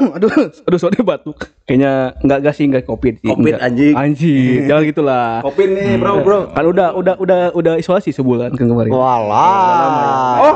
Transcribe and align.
aduh, 0.16 0.32
aduh 0.66 0.78
sorry 0.80 1.00
batuk. 1.04 1.36
Kayaknya 1.68 2.16
enggak 2.24 2.38
enggak 2.42 2.54
sih 2.56 2.64
enggak 2.66 2.84
covid 2.88 3.14
sih. 3.20 3.28
Covid, 3.28 3.54
enggak. 3.56 3.66
anjing. 3.66 3.94
Anjing, 3.94 4.58
jangan 4.68 4.82
gitulah. 4.88 5.28
Kopi 5.44 5.64
nih 5.68 5.96
bro 6.00 6.12
bro. 6.24 6.38
Kan 6.52 6.64
udah 6.66 6.88
udah 6.96 7.14
udah 7.20 7.40
udah 7.54 7.74
isolasi 7.76 8.10
sebulan 8.14 8.56
kan 8.56 8.66
kemarin. 8.66 8.90
Walah. 8.92 10.34
Oh. 10.40 10.54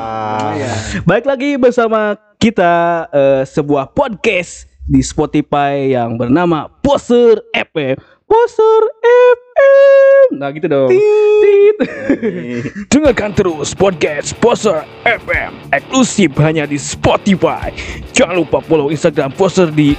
Baik 1.05 1.25
lagi 1.29 1.57
bersama 1.61 2.17
kita 2.41 3.07
eh, 3.13 3.43
sebuah 3.49 3.93
podcast 3.93 4.69
di 4.85 5.01
Spotify 5.01 5.97
yang 5.97 6.21
bernama 6.21 6.69
Poser 6.85 7.41
FM. 7.57 7.97
Poser 8.35 8.83
FM. 9.07 10.43
Nah 10.43 10.51
gitu 10.51 10.67
dong. 10.67 10.91
Tit. 10.91 11.79
Dengarkan 12.91 13.31
terus 13.31 13.71
podcast 13.79 14.35
Poser 14.43 14.83
FM 15.07 15.55
eksklusif 15.71 16.35
hanya 16.43 16.67
di 16.67 16.75
Spotify. 16.75 17.71
Jangan 18.11 18.43
lupa 18.43 18.59
follow 18.59 18.91
Instagram 18.91 19.31
Poser 19.39 19.71
di 19.71 19.95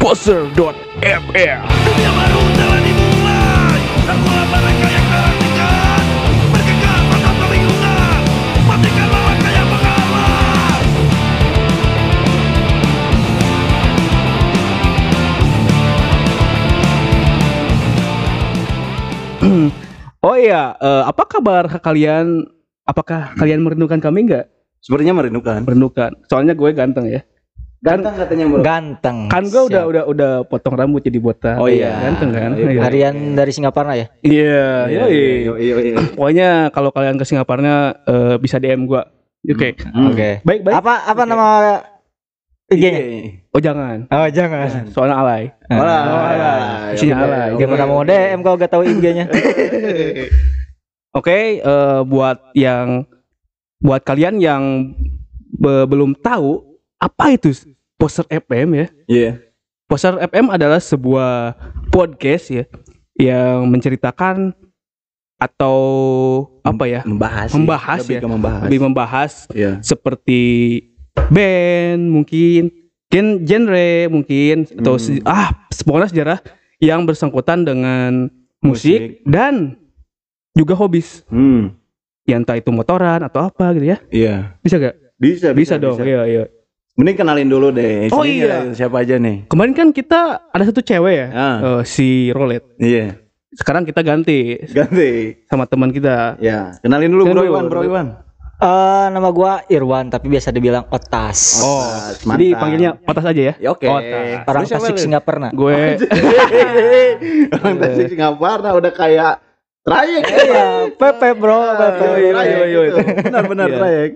@poser.fm. 0.00 1.60
Dunia 1.68 2.10
baru 2.16 2.40
Oh 20.24 20.40
iya, 20.40 20.72
eh, 20.80 21.02
apa 21.04 21.28
kabar 21.28 21.68
kalian? 21.84 22.48
Apakah 22.88 23.36
kalian 23.36 23.60
merindukan 23.60 24.00
kami 24.00 24.24
enggak? 24.24 24.48
Sebenarnya 24.80 25.12
merindukan. 25.12 25.60
Merindukan. 25.68 26.16
Soalnya 26.32 26.56
gue 26.56 26.72
ganteng 26.72 27.04
ya. 27.12 27.20
Ganteng 27.84 28.16
katanya 28.16 28.44
bro. 28.48 28.64
Ganteng. 28.64 29.28
Kan 29.28 29.44
gue 29.52 29.62
udah 29.68 29.84
udah 29.84 30.02
udah 30.08 30.32
potong 30.48 30.80
rambut 30.80 31.04
jadi 31.04 31.20
botak. 31.20 31.60
Oh 31.60 31.68
iya. 31.68 32.08
ganteng 32.08 32.32
kan? 32.32 32.50
Iya. 32.56 32.68
Iya. 32.72 32.80
Harian 32.88 33.16
dari 33.36 33.52
Singapura 33.52 33.92
ya? 33.92 34.08
Iya, 34.24 34.88
Iya, 34.88 35.04
iya, 35.12 35.52
iya, 35.60 35.74
iya. 35.92 35.96
Pokoknya 36.16 36.48
kalau 36.72 36.88
kalian 36.88 37.20
ke 37.20 37.24
Singapurnya 37.28 37.92
eh, 38.08 38.34
bisa 38.40 38.56
DM 38.56 38.88
gua. 38.88 39.04
Oke. 39.44 39.76
Hmm. 39.76 40.08
Oke. 40.08 40.40
Baik, 40.40 40.60
baik. 40.64 40.74
Apa 40.80 41.04
apa 41.04 41.22
nama 41.28 41.48
IG-nya? 42.66 43.00
Iya. 43.00 43.22
Oh 43.52 43.60
jangan. 43.60 43.96
Oh, 44.08 44.28
jangan. 44.28 44.68
Soalnya 44.88 45.16
alay. 45.16 45.42
Malah. 45.68 46.00
Oh, 46.02 46.22
alay. 46.22 46.60
Oke, 46.96 47.06
alay. 47.06 47.48
Jangan 47.54 47.70
pernah 47.70 47.86
mau 47.86 48.02
DM 48.02 48.38
kalau 48.40 48.56
gak 48.56 48.72
tahu 48.72 48.82
IG-nya. 48.84 49.24
Oke, 51.18 51.60
eh, 51.60 52.00
buat 52.02 52.38
yang 52.52 53.06
buat 53.78 54.00
kalian 54.02 54.40
yang 54.40 54.62
be- 55.54 55.86
belum 55.86 56.16
tahu 56.16 56.64
apa 56.96 57.30
itu 57.30 57.52
Poster 57.94 58.24
FM 58.26 58.68
ya. 58.74 58.86
Iya. 59.06 59.30
Poster 59.86 60.16
FM 60.18 60.50
adalah 60.50 60.80
sebuah 60.80 61.54
podcast 61.92 62.50
ya 62.50 62.64
yang 63.14 63.68
menceritakan 63.68 64.56
atau 65.36 65.78
apa 66.64 66.84
ya? 66.88 67.00
Membahas. 67.04 67.52
Membahas 67.52 68.00
Lebih 68.02 68.16
ya. 68.16 68.20
membahas. 68.26 68.62
Lebih 68.66 68.80
membahas 68.80 69.32
Iya. 69.52 69.72
seperti 69.84 70.40
band 71.24 72.02
mungkin 72.04 72.62
gen 73.06 73.26
genre 73.42 73.88
mungkin 74.08 74.66
atau 74.68 74.94
Hmm. 74.94 75.02
se- 75.02 75.24
ah 75.24 75.54
pokoknya 75.78 76.08
sejarah 76.10 76.38
yang 76.78 77.02
bersangkutan 77.02 77.62
dengan 77.62 78.28
musik, 78.60 79.20
Musik. 79.20 79.24
dan 79.24 79.78
juga 80.52 80.74
hobis 80.74 81.22
Hmm. 81.26 81.74
ya 82.22 82.36
entah 82.36 82.54
itu 82.54 82.68
motoran 82.68 83.20
atau 83.20 83.46
apa 83.46 83.70
gitu 83.72 83.86
ya 83.86 83.98
Iya. 84.08 84.58
bisa 84.58 84.76
gak 84.78 84.96
Bisa, 85.14 85.54
bisa, 85.54 85.74
dong 85.76 85.96
iya 86.00 86.22
iya 86.24 86.44
Mending 86.94 87.16
kenalin 87.16 87.50
dulu 87.50 87.70
deh. 87.70 88.06
Oh, 88.08 88.22
Sini 88.22 88.38
iya. 88.40 88.70
Siapa 88.70 89.02
aja 89.02 89.18
nih? 89.18 89.50
kemarin 89.50 89.74
kan 89.74 89.90
kita 89.90 90.46
ada 90.46 90.62
satu 90.64 90.78
cewek 90.78 91.10
ya 91.12 91.26
Ah. 91.28 91.56
eh, 91.60 91.82
si 91.84 92.06
Rolet 92.30 92.62
Iya. 92.76 93.18
sekarang 93.50 93.82
kita 93.82 93.98
ganti 94.00 94.58
Ganti. 94.68 95.42
sama 95.44 95.66
teman 95.66 95.90
kita 95.90 96.38
Ya. 96.38 96.78
Kenalin 96.80 97.10
dulu 97.10 97.22
Kenalin 97.24 97.34
Bro 97.36 97.50
Iwan, 97.50 97.64
Bro. 97.68 97.80
Iwan. 97.84 98.06
Eh, 98.54 99.06
nama 99.10 99.28
gua 99.28 99.66
Irwan 99.66 100.06
tapi 100.06 100.30
biasa 100.30 100.48
dibilang 100.48 100.86
Otas. 100.88 101.58
oh 101.58 101.82
jadi 102.24 102.54
panggilnya 102.54 102.90
Otas 103.02 103.26
aja 103.26 103.42
ya 103.44 103.54
Ya, 103.58 103.68
Oke. 103.68 103.84
Otas. 103.84 104.46
Orang 104.46 104.64
Tasik? 104.64 104.94
Singapura. 104.96 105.50
gue 105.50 105.74
Orang 107.54 107.74
Tasik 107.76 108.06
Singapura 108.08 108.70
udah 108.72 108.88
kayak 108.90 109.34
trayek. 109.82 110.24
Iya, 110.24 110.66
Pepe 110.88 111.28
bro, 111.34 111.60
Pepe. 111.74 112.04
Yoi, 112.06 112.20
yoi, 112.22 112.32
Trayek 112.32 112.68
yoi. 112.70 112.86
gitu. 112.86 112.98
Benar-benar 113.26 113.66
Iya. 113.66 113.76
trayek. 113.76 114.10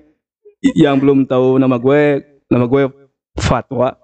yang 0.75 0.97
belum 0.97 1.23
tahu 1.23 1.55
nama 1.57 1.77
gue 1.77 2.03
nama 2.49 2.65
gue 2.65 2.83
Fatwa 3.37 3.95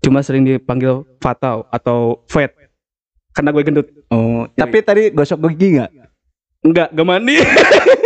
cuma 0.00 0.18
sering 0.20 0.42
dipanggil 0.42 1.06
Fatau 1.18 1.62
atau 1.68 2.24
Fat 2.24 2.50
karena 3.30 3.50
gue 3.50 3.62
gendut 3.62 3.86
Oh, 4.08 4.42
tapi 4.50 4.80
tadi 4.80 5.10
gosok 5.10 5.50
gigi 5.50 5.76
enggak? 5.76 5.90
Enggak 6.60 6.92
gak 6.92 7.06
mandi 7.06 7.36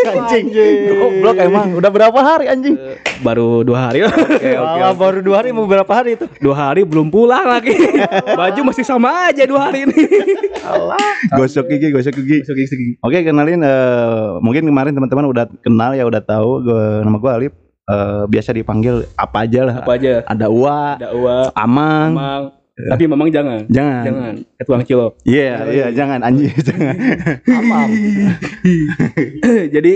Anjing. 0.05 0.53
Goblok 0.95 1.37
emang. 1.41 1.73
Udah 1.75 1.89
berapa 1.89 2.19
hari 2.21 2.45
anjing? 2.45 2.77
baru 3.25 3.65
dua 3.65 3.89
hari 3.89 4.05
Oke, 4.07 4.53
oke. 4.53 4.79
Wah, 4.85 4.93
baru 4.93 5.25
dua 5.25 5.41
hari 5.41 5.49
mau 5.49 5.65
berapa 5.65 5.89
hari 5.89 6.21
itu? 6.21 6.29
dua 6.39 6.53
hari 6.53 6.85
belum 6.85 7.09
pulang 7.09 7.49
lagi 7.49 7.73
baju 8.39 8.61
masih 8.69 8.85
sama 8.85 9.33
aja 9.33 9.49
dua 9.49 9.71
hari 9.71 9.89
ini 9.89 9.97
Gosok 11.33 11.67
gigi, 11.69 11.89
gosok 11.89 12.15
gigi. 12.15 12.39
Oke, 13.01 13.21
kenalin 13.21 13.61
eh, 13.61 14.29
mungkin 14.41 14.65
kemarin 14.65 14.93
teman-teman 14.93 15.25
udah 15.27 15.45
kenal 15.61 15.93
ya, 15.93 16.05
udah 16.05 16.21
tahu 16.21 16.65
gua 16.65 17.01
nama 17.01 17.17
gua 17.17 17.33
Alip. 17.37 17.53
Eh, 17.85 18.23
biasa 18.29 18.53
dipanggil 18.53 19.05
apa 19.13 19.45
aja 19.45 19.61
lah. 19.63 19.75
apa 19.81 19.93
aja 19.93 20.25
Ada 20.25 20.47
Uwa, 20.49 20.97
ada 20.97 21.09
uang 21.13 21.49
Amang. 21.53 22.11
Emang 22.13 22.43
tapi 22.77 23.07
memang 23.07 23.29
jangan 23.29 23.63
Jangan. 23.67 24.03
jangan 24.03 24.33
ketuang 24.57 24.83
kilo 24.83 25.07
Iya, 25.23 25.71
iya, 25.71 25.87
jangan 25.91 26.21
anjing, 26.21 26.51
jangan. 26.67 26.95
Amam. 27.47 27.87
jadi 29.75 29.95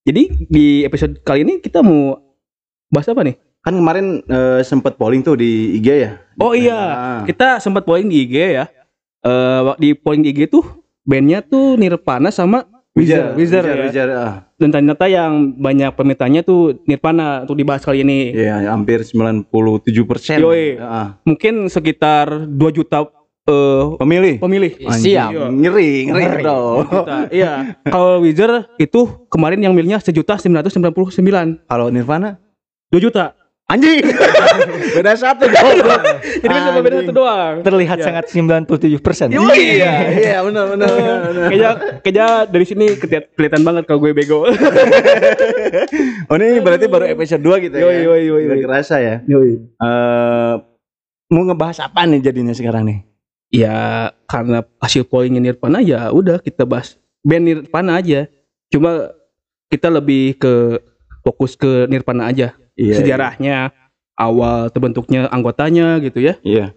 jadi 0.00 0.22
di 0.46 0.66
episode 0.82 1.20
kali 1.20 1.42
ini 1.42 1.58
kita 1.58 1.80
mau 1.80 2.20
bahas 2.88 3.06
apa 3.06 3.22
nih 3.22 3.36
Kan 3.60 3.72
kemarin 3.74 4.06
eh, 4.22 4.60
sempet 4.60 4.96
polling 4.96 5.20
tuh 5.20 5.36
di 5.36 5.76
IG 5.76 5.88
ya. 5.98 6.10
oh 6.36 6.52
iya 6.52 6.80
Ah. 6.80 7.20
kita 7.24 7.56
sempat 7.58 7.84
polling 7.84 8.08
di 8.08 8.24
IG 8.24 8.34
ya 8.54 8.64
Eh 9.20 9.60
di 9.78 9.92
polling 9.92 10.20
di 10.20 10.32
IG 10.32 10.48
tuh 10.48 10.64
bandnya 11.02 11.40
tuh 11.40 11.76
Nirvana 11.76 12.28
sama 12.28 12.64
Wizard 13.00 13.26
Wizard, 13.34 13.64
ya. 13.66 13.74
Wizard, 13.82 14.10
ah. 14.12 14.32
dan 14.54 14.68
ternyata 14.70 15.04
yang 15.06 15.56
banyak 15.56 15.90
permintaannya 15.92 16.42
tuh 16.42 16.84
Nirvana 16.84 17.42
untuk 17.42 17.56
dibahas 17.56 17.80
kali 17.80 18.04
ini 18.04 18.30
Iya, 18.30 18.68
hampir 18.68 19.00
97 19.02 19.48
persen. 20.04 20.38
Yoi. 20.38 20.76
mungkin 21.24 21.66
sekitar 21.66 22.44
2 22.44 22.52
juta 22.70 23.08
eh, 23.42 23.84
Pemilih. 23.96 24.36
pemilih 24.38 24.72
Siap. 24.84 25.30
Iya. 25.32 25.48
Ngeri, 25.48 25.90
ngeri, 26.06 26.22
Ngeri. 26.28 26.42
Juta. 26.44 27.16
iya 27.40 27.52
kalau 27.82 28.20
Wizard 28.20 28.68
itu 28.76 29.00
kemarin 29.26 29.58
yang 29.58 29.72
milihnya 29.72 29.98
sejuta 29.98 30.36
sembilan 30.36 30.60
ratus 30.62 30.76
sembilan 30.76 30.92
puluh 30.92 31.08
sembilan 31.08 31.46
Kalau 31.66 31.88
Nirvana? 31.88 32.36
dua 32.90 33.00
juta 33.00 33.24
Anjing. 33.70 34.02
Beda 34.98 35.14
satu 35.14 35.46
goblok. 35.46 36.02
jadi 36.42 36.50
kan 36.50 36.62
cuma 36.74 36.80
beda 36.82 36.96
satu 37.06 37.14
doang 37.14 37.54
Terlihat 37.62 38.02
sangat 38.02 38.24
97 38.34 38.98
persen. 38.98 39.30
Iya, 39.30 39.92
iya 40.10 40.36
benar 40.46 40.74
benar. 40.74 40.90
benar. 40.90 41.46
kayaknya 41.46 41.70
kayaknya 42.02 42.26
dari 42.50 42.64
sini 42.66 42.84
kelihatan 43.38 43.62
banget 43.62 43.86
kalau 43.86 44.02
gue 44.02 44.10
bego 44.10 44.42
Oh 46.30 46.34
ini 46.34 46.58
berarti 46.58 46.90
baru 46.90 47.06
episode 47.14 47.42
2 47.46 47.64
gitu 47.70 47.76
ya. 47.78 47.86
Yoi, 47.86 47.96
yoi, 48.02 48.22
yoi, 48.26 48.42
yoi. 48.50 48.58
kerasa 48.66 48.98
ya. 48.98 49.22
Yoi. 49.30 49.62
Eh 49.62 50.54
mau 51.30 51.46
ngebahas 51.46 51.86
apa 51.86 52.10
nih 52.10 52.26
jadinya 52.26 52.50
sekarang 52.50 52.90
nih? 52.90 52.98
ya 53.50 54.08
karena 54.30 54.62
hasil 54.78 55.04
pollingnya 55.04 55.42
Nirvana 55.42 55.82
ya 55.82 56.08
udah 56.14 56.38
kita 56.38 56.62
bahas 56.62 56.96
band 57.26 57.44
Nirvana 57.44 57.98
aja 57.98 58.30
cuma 58.70 59.10
kita 59.66 59.90
lebih 59.90 60.38
ke 60.38 60.78
fokus 61.26 61.58
ke 61.58 61.90
Nirvana 61.90 62.30
aja 62.30 62.54
Iya. 62.74 62.94
sejarahnya 62.98 63.56
awal 64.14 64.68
terbentuknya 64.68 65.26
anggotanya 65.28 65.96
gitu 65.98 66.20
ya 66.20 66.34
Iya. 66.40 66.72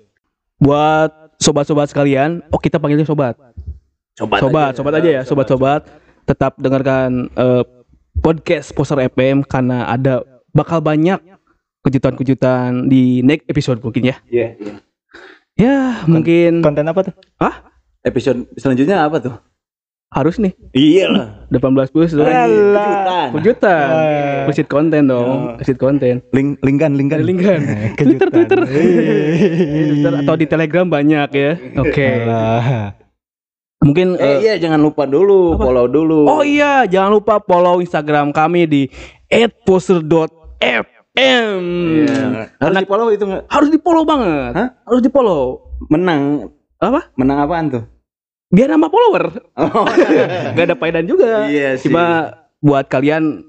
buat 0.58 1.12
sobat-sobat 1.38 1.90
sekalian 1.90 2.42
oh 2.50 2.60
kita 2.60 2.78
panggilnya 2.78 3.04
sobat 3.04 3.36
Sobat. 4.14 4.40
sobat 4.40 4.72
sobat 4.78 4.94
aja 4.96 5.10
ya 5.10 5.22
sobat-sobat 5.24 5.82
tetap 6.24 6.56
dengarkan 6.56 7.28
eh, 7.30 7.64
podcast 8.16 8.72
Poster 8.72 9.02
FM 9.04 9.44
karena 9.44 9.90
ada 9.90 10.22
bakal 10.52 10.80
banyak 10.80 11.20
kejutan-kejutan 11.84 12.88
di 12.88 13.20
next 13.20 13.44
episode 13.46 13.84
mungkin 13.84 14.14
ya 14.14 14.16
Iya. 14.30 14.48
iya. 14.56 14.74
ya 15.54 15.76
mungkin 16.06 16.64
Konten 16.64 16.88
apa 16.88 17.02
tuh? 17.04 17.14
Episode 18.04 18.48
selanjutnya 18.56 19.04
apa 19.04 19.18
tuh? 19.20 19.36
Harus 20.14 20.38
nih 20.38 20.54
Iya 20.72 21.06
lah. 21.10 21.28
18 21.50 21.90
plus 21.90 22.14
dong 22.14 22.26
Kejutan. 22.26 23.28
kejutan 23.34 23.88
kesit 24.46 24.68
konten 24.68 25.02
dong 25.06 25.26
Oh. 25.26 25.58
kesit 25.58 25.76
konten 25.76 26.22
Link 26.30 26.62
lingkan 26.62 26.94
lingkan. 26.94 27.18
ada 27.18 27.26
link 27.26 27.42
kan 27.42 27.62
Twitter 27.96 28.30
Twitter 28.36 28.60
Twitter 28.62 30.14
atau 30.16 30.34
di 30.34 30.46
Telegram 30.46 30.86
banyak 30.86 31.30
ya 31.30 31.52
oke 31.76 32.08
mungkin 33.82 34.16
Eh, 34.16 34.24
eh, 34.24 34.38
iya 34.42 34.54
jangan 34.56 34.80
lupa 34.80 35.04
dulu, 35.04 35.60
Apa? 35.60 35.68
follow 35.68 35.86
dulu. 35.88 36.24
oh 36.24 36.40
iya 36.40 36.88
jangan 36.88 37.20
lupa 37.20 37.44
follow 37.44 37.78
Instagram 37.78 38.32
kami 38.32 38.64
di 38.64 38.82
@poster.f 39.66 40.88
FM. 41.14 41.62
Iya. 42.02 42.50
Harus 42.58 42.76
di 42.76 42.88
follow 42.88 43.08
itu 43.12 43.22
nggak? 43.22 43.44
Harus 43.46 43.70
di 43.70 43.78
follow 43.78 44.02
banget. 44.02 44.52
Hah? 44.56 44.70
Harus 44.82 44.98
di 44.98 45.12
follow. 45.12 45.62
Menang. 45.86 46.50
Apa? 46.80 47.14
Menang 47.14 47.38
apaan 47.38 47.70
tuh? 47.70 47.84
Biar 48.54 48.70
nambah 48.70 48.88
follower. 48.88 49.26
Oh, 49.58 49.86
Gak 50.56 50.64
ada 50.64 50.76
faedah 50.76 51.02
juga. 51.02 51.50
Iya 51.50 51.74
sih. 51.76 51.90
Cuma 51.90 52.30
buat 52.60 52.86
kalian 52.86 53.42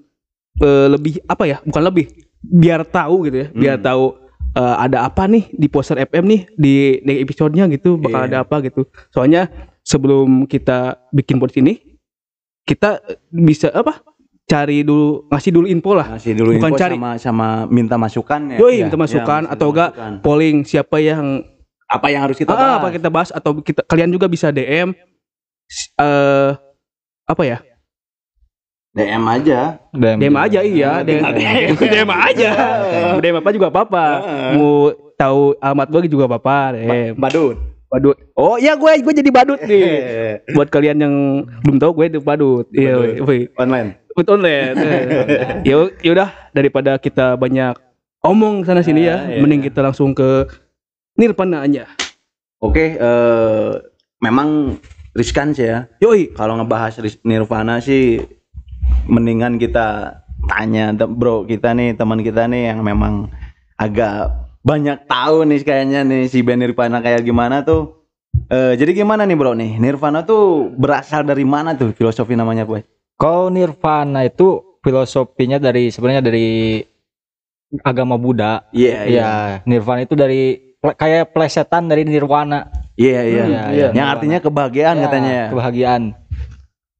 eh, 0.56 0.86
lebih 0.88 1.20
apa 1.24 1.44
ya? 1.44 1.60
Bukan 1.60 1.82
lebih. 1.84 2.08
Biar 2.40 2.82
tahu 2.82 3.28
gitu 3.28 3.36
ya. 3.36 3.48
Biar 3.50 3.76
Hmm. 3.76 3.84
tahu 3.84 4.04
eh, 4.54 4.76
ada 4.80 5.04
apa 5.04 5.26
nih 5.26 5.50
di 5.50 5.66
poster 5.66 6.00
FM 6.00 6.24
nih 6.24 6.40
di 6.54 6.74
next 7.02 7.20
episode-nya 7.22 7.64
gitu 7.68 7.98
bakal 7.98 8.22
Iya. 8.22 8.28
ada 8.28 8.36
apa 8.40 8.56
gitu. 8.60 8.82
Soalnya 9.10 9.52
sebelum 9.80 10.46
kita 10.46 10.96
bikin 11.10 11.36
podcast 11.36 11.60
ini 11.60 11.74
kita 12.62 13.04
bisa 13.28 13.68
apa? 13.70 14.00
Cari 14.44 14.80
dulu 14.80 15.24
ngasih 15.26 15.50
dulu 15.50 15.66
info 15.66 15.92
lah. 15.92 16.16
Ngasih 16.16 16.32
dulu 16.32 16.50
Bukan 16.54 16.70
info 16.70 16.78
cari. 16.78 16.94
sama 16.94 17.10
sama 17.16 17.48
minta 17.66 17.96
masukan 17.96 18.40
ya. 18.46 18.56
Yoi, 18.56 18.72
Iya. 18.74 18.82
minta 18.84 18.96
masukan 18.96 19.42
Iya, 19.42 19.52
atau 19.52 19.68
enggak 19.68 19.90
polling 20.20 20.56
siapa 20.62 20.96
yang 20.98 21.44
Apa 21.84 22.06
yang 22.08 22.24
harus 22.24 22.36
kita 22.36 22.50
ah, 22.50 22.56
bahas? 22.56 22.74
apa 22.80 22.88
kita 22.90 23.08
bahas 23.08 23.30
atau 23.30 23.60
kita 23.60 23.84
kalian 23.84 24.10
juga 24.10 24.26
bisa 24.26 24.48
DM 24.48 24.92
eh 26.00 26.50
apa 27.24 27.42
ya? 27.44 27.58
DM 28.94 29.24
aja. 29.26 29.60
DM 29.90 30.34
aja 30.38 30.60
iya, 30.62 31.02
DM, 31.02 31.34
DM 31.74 32.10
aja. 32.30 32.50
DM 33.18 33.36
apa 33.42 33.50
juga 33.50 33.66
apa-apa. 33.66 34.04
Mau 34.54 34.94
tahu 35.18 35.58
alamat 35.58 35.86
gue 35.90 36.00
juga 36.06 36.30
apa-apa. 36.30 36.78
DM. 36.78 37.18
Badut. 37.18 37.58
Badut. 37.90 38.14
Oh 38.38 38.54
iya 38.54 38.78
gue 38.78 39.02
gue 39.02 39.14
jadi 39.18 39.30
badut 39.34 39.58
nih. 39.66 39.86
Buat 40.54 40.70
kalian 40.70 40.98
yang 41.02 41.14
belum 41.66 41.82
tahu 41.82 41.90
gue 41.98 42.06
itu 42.06 42.20
badut. 42.22 42.66
Iya, 42.70 42.94
Badut. 42.94 43.26
woi. 43.26 43.40
Online. 43.58 43.88
Online. 44.14 44.72
Ya 45.66 45.76
yaudah 46.06 46.30
daripada 46.54 46.94
kita 46.94 47.34
banyak 47.34 47.74
omong 48.22 48.62
sana 48.62 48.80
sini 48.80 49.10
ya, 49.10 49.26
Ah, 49.26 49.26
iya. 49.26 49.42
mending 49.42 49.66
kita 49.66 49.82
langsung 49.82 50.14
ke 50.14 50.46
Nirvana 51.14 51.62
aja. 51.62 51.86
Oke, 52.58 52.98
eh 52.98 53.70
memang 54.18 54.78
riskan 55.14 55.54
sih 55.54 55.70
ya. 55.70 55.86
Yoi. 56.02 56.34
Kalau 56.34 56.58
ngebahas 56.58 56.98
Nirvana 57.22 57.78
sih 57.78 58.18
mendingan 59.06 59.60
kita 59.60 60.20
tanya 60.44 60.92
bro 60.92 61.44
kita 61.48 61.72
nih 61.72 61.96
teman 61.96 62.20
kita 62.20 62.48
nih 62.48 62.72
yang 62.72 62.84
memang 62.84 63.32
agak 63.80 64.32
banyak 64.64 65.04
tahu 65.08 65.44
nih 65.44 65.60
kayaknya 65.60 66.00
nih 66.04 66.28
si 66.28 66.40
band 66.40 66.64
Nirvana 66.64 66.98
kayak 67.04 67.22
gimana 67.22 67.62
tuh. 67.62 68.08
Eh 68.50 68.74
jadi 68.74 69.04
gimana 69.04 69.22
nih 69.28 69.36
bro 69.38 69.54
nih 69.54 69.78
Nirvana 69.78 70.26
tuh 70.26 70.72
berasal 70.74 71.22
dari 71.22 71.46
mana 71.46 71.76
tuh 71.78 71.94
filosofi 71.94 72.34
namanya 72.34 72.66
boy? 72.66 72.82
Kalau 73.14 73.52
Nirvana 73.52 74.26
itu 74.26 74.80
filosofinya 74.82 75.62
dari 75.62 75.92
sebenarnya 75.92 76.22
dari 76.24 76.82
agama 77.84 78.18
Buddha. 78.18 78.66
Iya 78.74 79.06
Ya, 79.06 79.30
Nirvana 79.68 80.02
itu 80.02 80.18
dari 80.18 80.63
kayak 80.92 81.32
plesetan 81.32 81.88
dari 81.88 82.04
Nirwana. 82.04 82.68
iya 82.94 83.24
iya. 83.24 83.44
Iya, 83.48 83.62
iya. 83.72 83.88
Yang 83.90 84.08
artinya 84.10 84.38
kebahagiaan 84.38 84.96
Ya, 84.96 85.02
katanya 85.02 85.32
ya. 85.32 85.46
Kebahagiaan 85.48 86.02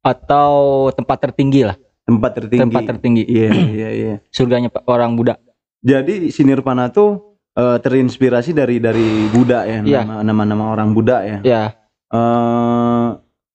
atau 0.01 0.53
tempat 0.91 1.17
tertinggi 1.21 1.65
lah, 1.65 1.77
tempat 2.03 2.31
tertinggi. 2.35 2.63
tempat 2.65 2.83
tertinggi. 2.87 3.23
Iya 3.25 3.49
iya 3.53 3.89
iya. 3.91 4.15
Surganya 4.29 4.69
Pak, 4.69 4.85
orang 4.85 5.13
Buddha. 5.15 5.37
Jadi 5.81 6.29
si 6.29 6.45
Nirvana 6.45 6.89
tuh 6.89 7.41
eh, 7.53 7.79
terinspirasi 7.79 8.53
dari 8.53 8.77
dari 8.79 9.29
Buddha 9.29 9.65
ya, 9.65 9.81
Iya. 9.81 10.01
nama 10.03 10.21
nama-nama 10.23 10.65
orang 10.73 10.93
Buddha 10.93 11.21
ya. 11.23 11.39
Ya, 11.43 11.63
eh 12.11 13.09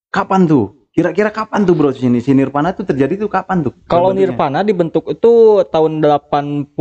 kapan 0.09 0.45
tuh? 0.45 0.77
Kira-kira 0.89 1.29
kapan 1.29 1.63
tuh 1.63 1.73
bro 1.73 1.93
sini 1.93 2.17
si 2.17 2.33
Nirvana 2.33 2.73
tuh 2.73 2.81
terjadi 2.83 3.13
tuh 3.15 3.29
kapan 3.29 3.61
tuh? 3.61 3.71
kalau? 3.85 4.09
Nirvana 4.11 4.61
dibentuk 4.61 5.05
itu 5.07 5.31
tahun 5.65 6.01
80 6.01 6.75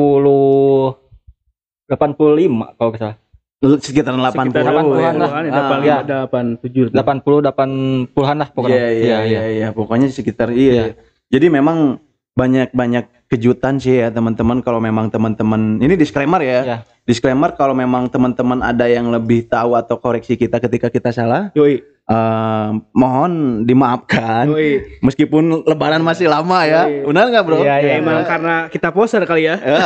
85 1.89 2.75
kalau 2.75 2.91
salah. 2.95 3.17
Sekitaran 3.59 4.23
80 4.23 4.55
Sekitar 4.55 4.63
80-an 4.71 5.15
lah. 5.19 5.31
Ah, 5.35 5.81
ya. 5.83 5.99
87. 6.31 6.95
80 6.95 7.43
80-an 7.43 8.37
lah 8.39 8.49
pokoknya. 8.55 8.79
Iya 8.79 8.89
iya 8.95 9.19
iya 9.27 9.43
iya 9.51 9.69
pokoknya 9.75 10.07
sekitar 10.09 10.55
iya. 10.55 10.73
Iya. 10.73 10.85
Jadi 11.29 11.47
memang 11.51 11.99
banyak-banyak 12.39 13.27
kejutan 13.27 13.83
sih 13.83 13.99
ya 13.99 14.15
teman-teman 14.15 14.63
kalau 14.63 14.79
memang 14.79 15.11
teman-teman 15.11 15.83
ini 15.83 15.99
disclaimer 15.99 16.39
ya. 16.39 16.61
Iya. 16.63 16.77
Disclaimer 17.03 17.51
kalau 17.53 17.75
memang 17.75 18.07
teman-teman 18.07 18.63
ada 18.63 18.87
yang 18.87 19.11
lebih 19.11 19.51
tahu 19.51 19.75
atau 19.75 19.99
koreksi 19.99 20.39
kita 20.39 20.61
ketika 20.61 20.87
kita 20.87 21.11
salah 21.11 21.51
Yoi. 21.59 21.83
eh, 21.83 22.69
mohon 22.95 23.65
dimaafkan 23.67 24.55
Yoi. 24.55 25.03
meskipun 25.03 25.67
lebaran 25.67 25.99
masih 26.01 26.31
lama 26.31 26.63
ya. 26.63 26.87
Benar 26.87 27.27
nggak 27.27 27.43
bro? 27.43 27.59
Iya, 27.59 27.75
Ya, 27.75 27.77
iya. 27.83 27.93
emang 27.99 28.23
karena 28.23 28.71
kita 28.71 28.95
poser 28.95 29.27
kali 29.27 29.51
ya. 29.51 29.59
Ya, 29.59 29.83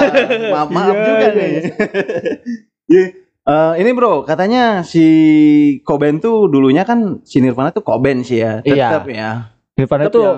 maaf 0.52 0.68
maaf 0.68 0.92
Iya, 0.98 1.06
juga 1.08 1.26
iya. 1.26 1.40
nih. 1.40 1.62
Iya. 3.42 3.74
Eh, 3.74 3.82
ini 3.82 3.90
bro, 3.90 4.22
katanya 4.22 4.86
si 4.86 5.04
Cobain 5.82 6.18
tuh 6.18 6.46
dulunya 6.46 6.86
kan 6.86 7.18
si 7.26 7.42
Nirvana 7.42 7.74
tuh 7.74 7.82
Cobain 7.82 8.22
sih 8.22 8.38
ya, 8.38 8.62
Iya. 8.62 9.02
tetap 9.02 9.04
ya. 9.10 9.30
Nirvana 9.74 10.02
Tetap 10.06 10.12
itu 10.14 10.20
ya, 10.22 10.32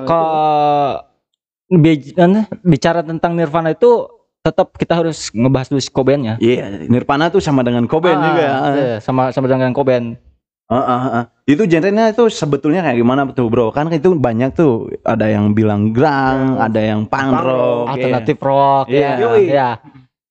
bi- 1.75 2.15
kan, 2.15 2.31
bicara 2.63 3.01
tentang 3.03 3.37
Nirvana 3.37 3.73
itu 3.73 4.09
tetap 4.41 4.77
kita 4.77 5.01
harus 5.01 5.29
ngebahas 5.33 5.69
dulu 5.69 5.81
si 5.81 5.89
Cobain-nya. 5.89 6.37
Iya, 6.37 6.89
Nirvana 6.89 7.29
tuh 7.29 7.41
sama 7.41 7.61
dengan 7.61 7.85
Cobain 7.85 8.17
Ah, 8.17 8.25
juga. 8.25 8.45
iya, 8.77 8.97
sama 9.01 9.33
sama 9.33 9.49
dengan 9.49 9.73
Cobain. 9.73 10.17
Ah, 10.65 10.81
ah, 10.81 11.03
ah. 11.13 11.25
Itu 11.45 11.69
genrenya 11.69 12.09
itu 12.09 12.25
sebetulnya 12.33 12.81
kayak 12.81 12.97
gimana 12.97 13.29
tuh 13.29 13.53
bro? 13.53 13.69
Kan 13.69 13.93
itu 13.93 14.17
banyak 14.17 14.57
tuh, 14.57 14.89
ada 15.05 15.29
yang 15.29 15.53
bilang 15.53 15.93
grang, 15.93 16.57
ada 16.57 16.81
yang 16.81 17.05
punk 17.05 17.37
rock, 17.37 17.85
alternatif 17.93 18.37
rock 18.41 18.89
Iya. 18.89 19.01
ya. 19.05 19.13
Yoi. 19.21 19.45
ya. 19.45 19.69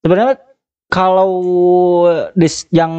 Sebenarnya 0.01 0.41
kalau 0.93 1.33
dis, 2.33 2.69
yang 2.69 2.93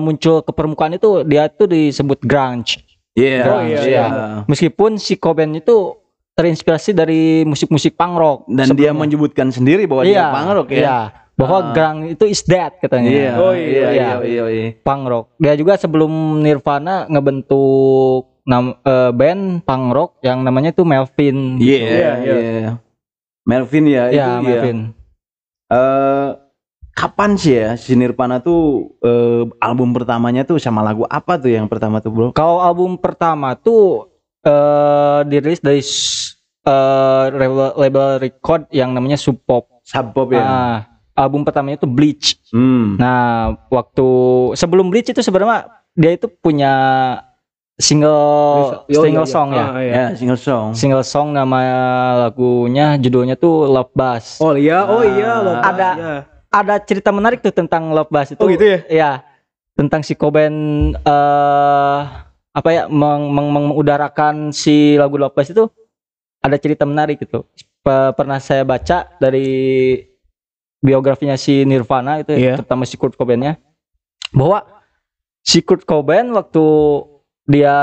muncul 0.00 0.40
ke 0.40 0.50
permukaan 0.50 0.96
itu 0.96 1.22
dia 1.22 1.46
tuh 1.46 1.68
disebut 1.68 2.24
grunge. 2.24 2.80
Iya. 3.12 3.42
Oh, 3.44 3.60
iya, 3.60 3.80
iya. 3.84 4.04
Meskipun 4.46 4.96
si 4.96 5.14
Cobain 5.14 5.52
itu 5.52 5.94
terinspirasi 6.32 6.90
dari 6.90 7.44
musik-musik 7.44 7.94
punk 7.94 8.14
rock 8.16 8.38
Dan 8.48 8.72
dia 8.72 8.90
sebelumnya. 8.90 8.96
menyebutkan 8.96 9.52
sendiri 9.52 9.84
bahwa 9.84 10.02
iya, 10.02 10.30
dia 10.30 10.32
punk 10.32 10.48
rock 10.50 10.68
ya. 10.70 10.78
Iya, 10.80 10.98
bahwa 11.36 11.58
Ah. 11.60 11.70
grunge 11.70 12.04
itu 12.10 12.24
is 12.24 12.40
dead 12.42 12.72
katanya. 12.80 13.10
Iya. 13.10 13.32
Oh, 13.36 13.52
iya, 13.52 13.66
iya, 13.68 13.86
iya, 13.92 14.08
iya, 14.24 14.44
iya. 14.48 14.66
Punk 14.80 15.02
rock. 15.06 15.24
Dia 15.36 15.52
juga 15.54 15.76
sebelum 15.76 16.10
Nirvana 16.40 17.04
ngebentuk 17.06 18.40
nam, 18.42 18.74
eh, 18.80 19.12
band 19.12 19.62
punk 19.62 19.86
rock 19.92 20.10
yang 20.22 20.40
namanya 20.40 20.72
tuh 20.72 20.82
Melvin. 20.82 21.60
Iya, 21.60 21.76
Iya, 21.78 22.10
iya. 22.16 22.34
iya. 22.34 22.72
Melvin 23.44 23.84
ya, 23.84 24.02
itu 24.08 24.16
Iya, 24.16 24.26
dia. 24.40 24.74
Eh, 25.70 26.30
kapan 26.98 27.38
sih 27.38 27.54
ya 27.54 27.78
si 27.78 27.94
Nirvana 27.94 28.42
tuh 28.42 28.92
eh, 29.00 29.46
album 29.62 29.94
pertamanya 29.94 30.42
tuh 30.42 30.58
sama 30.58 30.82
lagu 30.82 31.06
apa 31.06 31.38
tuh 31.38 31.54
yang 31.54 31.70
pertama 31.70 32.02
tuh 32.02 32.10
bro? 32.10 32.28
Kalau 32.34 32.58
album 32.58 32.98
pertama 32.98 33.54
tuh 33.54 34.10
eh 34.42 35.20
dirilis 35.30 35.62
dari 35.62 35.78
eh, 36.66 37.24
label, 37.30 37.78
label 37.78 38.06
record 38.18 38.66
yang 38.74 38.90
namanya 38.90 39.14
Sub 39.14 39.38
Pop. 39.46 39.70
Sub 39.86 40.10
Pop 40.10 40.34
ya. 40.34 40.42
Ah, 40.42 40.76
album 41.14 41.46
pertamanya 41.46 41.78
itu 41.78 41.88
Bleach. 41.88 42.42
Hmm. 42.50 42.98
Nah, 42.98 43.54
waktu 43.70 44.08
sebelum 44.58 44.90
Bleach 44.90 45.14
itu 45.14 45.22
sebenarnya 45.22 45.70
dia 45.94 46.18
itu 46.18 46.26
punya 46.26 46.72
single 47.80 48.84
Yo, 48.86 49.00
single 49.00 49.24
iya, 49.24 49.26
iya. 49.26 49.34
song 49.34 49.48
ya. 49.50 49.64
Ah, 49.66 49.80
iya. 49.80 49.92
Ya 49.92 50.06
single 50.14 50.38
song. 50.38 50.66
Single 50.72 51.02
song 51.02 51.32
nama 51.32 51.58
lagunya 52.20 52.94
judulnya 52.94 53.34
tuh 53.34 53.66
Love 53.66 53.90
Buzz. 53.90 54.38
Oh 54.38 54.52
iya, 54.52 54.84
oh 54.84 55.00
iya, 55.02 55.30
Ah. 55.30 55.38
loh. 55.40 55.54
Ada- 55.58 55.96
Iya. 55.96 56.16
Ada 56.50 56.74
cerita 56.80 57.10
menarik 57.10 57.40
tuh 57.40 57.50
tentang 57.50 57.88
Love 57.88 58.08
Buzz 58.08 58.30
itu. 58.30 58.38
Oh 58.38 58.46
gitu 58.46 58.62
ya? 58.62 58.78
Iya. 58.86 59.10
Tentang 59.72 60.02
si 60.02 60.12
Cobain 60.12 60.54
eh 60.92 62.00
apa 62.50 62.68
ya 62.68 62.84
meng, 62.86 63.30
meng- 63.30 63.50
mengudarakan 63.50 64.50
si 64.50 64.94
lagu 64.94 65.14
Love 65.14 65.32
Buzz 65.32 65.48
itu 65.48 65.70
ada 66.38 66.56
cerita 66.56 66.82
menarik 66.82 67.16
gitu. 67.18 67.46
Pe- 67.80 68.12
pernah 68.12 68.36
saya 68.36 68.60
baca 68.60 69.08
dari 69.16 69.96
biografinya 70.78 71.36
si 71.36 71.62
Nirvana 71.62 72.18
itu 72.18 72.32
Iya. 72.32 72.56
terutama 72.56 72.82
si 72.82 72.96
Kurt 72.96 73.14
Cobainnya 73.14 73.60
bahwa 74.30 74.64
si 75.40 75.60
Kurt 75.60 75.84
Cobain 75.84 76.28
waktu 76.30 76.64
dia 77.50 77.76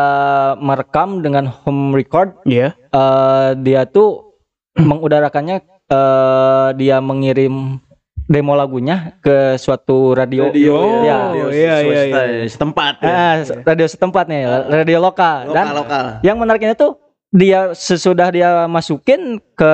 merekam 0.58 1.20
dengan 1.20 1.44
home 1.46 1.92
record 1.94 2.40
Iya. 2.44 2.72
eh, 2.74 3.50
dia 3.60 3.84
tuh 3.84 4.40
mengudarakannya 4.80 5.60
eh, 5.86 6.68
dia 6.74 6.98
mengirim 7.00 7.84
demo 8.24 8.54
lagunya 8.54 9.16
ke 9.18 9.56
suatu 9.56 10.12
radio, 10.12 10.52
Radio, 10.52 10.76
ya. 11.02 11.32
radio 11.32 11.48
iya, 11.48 11.76
iya, 11.78 11.80
swasta 11.80 12.20
iya. 12.26 12.44
setempat 12.46 12.94
ya. 13.00 13.08
Ah, 13.10 13.34
radio 13.64 13.88
setempat 13.88 14.26
nih, 14.26 14.42
radio 14.68 14.98
lokal. 15.00 15.38
lokal 15.46 15.54
Dan 15.54 15.66
lokal. 15.74 16.06
yang 16.22 16.36
menariknya 16.36 16.76
tuh 16.76 17.00
dia 17.30 17.72
sesudah 17.72 18.28
dia 18.28 18.68
masukin 18.68 19.40
ke 19.54 19.74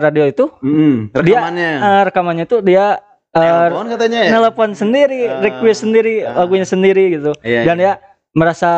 radio 0.00 0.24
itu, 0.24 0.52
Mm, 0.60 1.16
rekamannya. 1.16 1.72
eh, 1.78 2.02
rekamannya 2.04 2.44
tuh 2.44 2.60
dia 2.60 3.00
eh, 3.30 3.40
Telepon 3.40 3.88
katanya 3.90 4.20
ya. 4.20 4.30
nelpon 4.36 4.70
sendiri, 4.72 5.20
Ah, 5.24 5.40
request 5.40 5.80
sendiri, 5.82 6.14
ah. 6.22 6.44
lagunya 6.44 6.62
sendiri 6.62 7.04
gitu. 7.10 7.32
Iya, 7.40 7.60
Dan 7.64 7.76
iya. 7.78 7.88
ya 7.88 7.92
merasa 8.34 8.70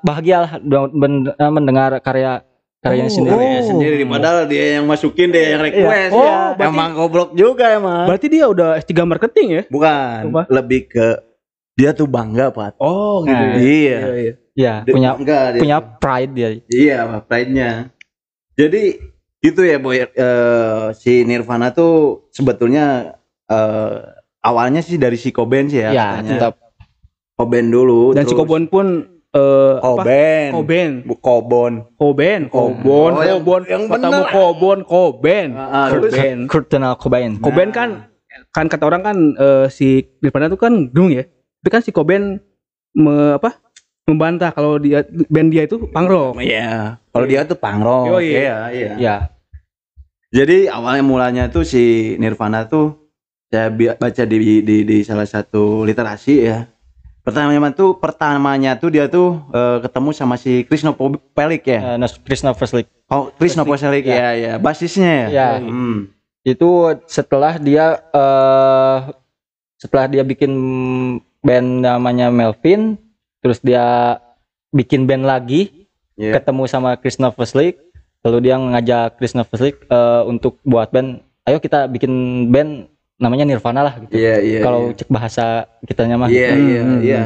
bahagia 0.00 0.38
lah 0.40 0.52
eh, 0.56 1.50
mendengar 1.50 1.98
karya 1.98 2.46
karyanya 2.78 3.10
Oh, 3.10 3.14
sendiri. 3.14 3.38
Dia 3.38 3.62
sendiri 3.62 4.02
padahal 4.04 4.46
dia 4.46 4.78
yang 4.78 4.86
masukin 4.86 5.30
dia 5.30 5.54
yang 5.54 5.62
request. 5.62 6.10
Oh, 6.10 6.22
ya. 6.22 6.34
berarti- 6.54 6.70
emang 6.72 6.90
goblok 6.94 7.30
juga 7.34 7.66
emang. 7.70 8.06
Berarti 8.06 8.26
dia 8.26 8.44
udah 8.46 8.74
S3 8.76 8.92
marketing 9.02 9.46
ya? 9.48 9.62
Bukan, 9.68 10.20
Apa? 10.30 10.42
lebih 10.50 10.86
ke 10.86 11.06
dia 11.74 11.90
tuh 11.90 12.06
bangga, 12.06 12.50
Pak. 12.50 12.78
Oh, 12.78 13.22
gitu 13.22 13.38
ya. 13.38 13.54
Iya. 13.54 13.98
iya. 14.12 14.34
Ya, 14.52 14.74
Dia 14.84 14.92
punya 14.92 15.10
bangga 15.14 15.38
dia 15.48 15.60
punya 15.62 15.78
tuh. 15.78 15.88
pride 15.98 16.32
dia. 16.34 16.48
Iya, 16.68 16.98
pride-nya. 17.24 17.70
Jadi 18.52 18.82
itu 19.40 19.60
ya 19.64 19.76
boy 19.80 19.96
eh, 19.96 20.86
si 20.92 21.24
Nirvana 21.24 21.70
tuh 21.70 22.26
sebetulnya 22.30 23.16
eh, 23.46 23.96
awalnya 24.38 24.78
sih 24.78 24.94
dari 24.94 25.16
si 25.16 25.30
Cobain 25.30 25.66
sih 25.66 25.80
ya. 25.80 25.90
Ya, 25.90 26.08
tetap 26.20 26.61
Cobain 27.42 27.66
dulu. 27.66 28.14
Dan 28.14 28.22
si 28.22 28.30
terus- 28.30 28.40
Kobon 28.40 28.62
pun 28.66 28.86
eh 29.32 29.74
apa? 29.80 30.02
Koben. 30.52 30.92
Bu- 31.02 31.18
Kobon. 31.18 31.72
Koben, 31.96 32.40
Kobon, 32.46 33.12
Oh, 33.16 33.24
yang- 33.24 33.40
Kobon, 33.40 33.62
yang 33.66 33.82
katamu 33.88 34.12
bener. 34.20 34.30
Kobon, 34.30 34.78
Koben. 34.84 35.48
Terus- 35.90 36.12
Koben. 36.14 36.36
Kurt. 36.46 36.66
Koben 37.40 37.68
kan 37.70 37.88
kan 38.52 38.66
kata 38.68 38.84
orang 38.84 39.02
kan 39.02 39.16
eh, 39.34 39.66
si 39.68 40.04
Nirvana 40.20 40.46
tuh 40.46 40.56
kan 40.56 40.72
dung 40.88 41.10
ya. 41.10 41.24
Tapi 41.58 41.70
kan 41.70 41.82
si 41.82 41.90
Koben 41.90 42.38
me, 42.92 43.34
apa? 43.34 43.58
membantah 44.02 44.50
kalau 44.50 44.76
dia 44.76 45.06
band 45.30 45.54
dia 45.54 45.62
itu 45.62 45.78
punk 45.86 46.10
rock. 46.10 46.42
Iya. 46.42 46.98
Kalau 47.14 47.22
dia 47.24 47.46
tuh 47.46 47.54
punk 47.54 47.80
rock. 47.80 48.10
Yoi. 48.10 48.34
Iya, 48.34 48.56
iya. 48.74 48.90
Ya, 48.98 49.16
Jadi 50.32 50.66
awalnya 50.66 51.04
mulanya 51.04 51.44
tuh 51.46 51.62
si 51.62 52.16
Nirvana 52.16 52.64
tuh 52.66 53.12
saya 53.46 53.68
baca 53.70 54.22
di, 54.24 54.64
di 54.64 54.82
di 54.82 54.98
salah 55.04 55.24
satu 55.24 55.84
literasi 55.84 56.34
ya. 56.42 56.66
Pertamanya 57.22 57.70
tuh 57.70 57.94
pertamanya 58.02 58.74
tuh 58.74 58.90
dia 58.90 59.06
tuh 59.06 59.38
eh, 59.54 59.78
ketemu 59.86 60.10
sama 60.10 60.34
si 60.34 60.66
Krishna 60.66 60.90
Pelik 61.34 61.62
ya. 61.70 61.94
Nas- 61.94 62.18
Christopher 62.18 62.66
Slick. 62.66 62.90
Oh, 63.06 63.30
Krishna 63.38 63.62
Pelik 63.62 64.10
ya, 64.10 64.34
ya, 64.34 64.52
basisnya 64.58 65.30
ya. 65.30 65.30
Ya. 65.30 65.48
Hmm. 65.62 66.10
Itu 66.42 66.90
setelah 67.06 67.62
dia 67.62 68.02
eh 68.10 68.98
setelah 69.78 70.10
dia 70.10 70.26
bikin 70.26 70.50
band 71.42 71.82
namanya 71.82 72.30
Melvin, 72.30 72.98
terus 73.42 73.58
dia 73.62 74.18
bikin 74.70 75.06
band 75.06 75.26
lagi, 75.26 75.86
Iya. 76.14 76.38
ketemu 76.38 76.66
sama 76.70 76.94
Christopher 76.98 77.46
Slick, 77.46 77.78
lalu 78.22 78.46
dia 78.50 78.58
ngajak 78.58 79.18
Christopher 79.18 79.56
Slick 79.58 79.76
eh, 79.86 80.22
untuk 80.26 80.58
buat 80.62 80.90
band, 80.90 81.22
ayo 81.46 81.58
kita 81.58 81.86
bikin 81.86 82.46
band 82.50 82.91
namanya 83.22 83.46
Nirvana 83.46 83.80
lah 83.80 83.94
gitu. 83.96 84.12
Iya, 84.12 84.34
iya. 84.42 84.60
Kalau 84.60 84.90
cek 84.90 85.06
bahasa 85.06 85.44
kitanya 85.86 86.18
mah. 86.18 86.26
Iya, 86.26 86.50
iya, 86.52 86.80
hmm, 86.82 86.98
iya. 87.00 87.22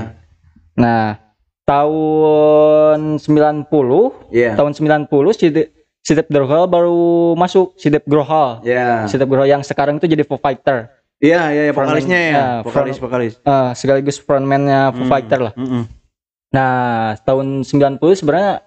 Nah, 0.77 1.17
tahun 1.65 3.17
90, 3.17 4.13
Iya. 4.31 4.53
tahun 4.55 4.73
90 4.77 5.33
si 5.33 5.49
De- 5.49 5.73
si 5.99 6.13
Dave 6.15 6.29
Grohl 6.29 6.69
baru 6.69 7.01
masuk, 7.35 7.75
si 7.75 7.89
Dave 7.89 8.05
Grohl. 8.05 8.61
Iya. 8.63 9.09
Si 9.09 9.17
Dave 9.17 9.27
Grohl 9.27 9.49
yang 9.49 9.65
sekarang 9.65 9.97
itu 9.97 10.07
jadi 10.07 10.23
Foo 10.23 10.37
Fighter. 10.37 10.93
Iya, 11.17 11.49
iya, 11.51 11.63
iya, 11.67 11.73
vokalisnya 11.73 12.19
ya. 12.21 12.33
Ya, 12.33 12.47
Vokalis, 12.61 13.01
vokalis. 13.01 13.33
Eh, 13.41 13.71
sekaligus 13.73 14.21
frontman-nya 14.21 14.93
Foo 14.93 15.03
Hmm, 15.03 15.11
Fighter 15.11 15.41
lah. 15.41 15.55
mm-mm. 15.57 15.83
Nah, 16.53 17.17
tahun 17.19 17.65
90 17.65 18.15
sebenarnya 18.15 18.63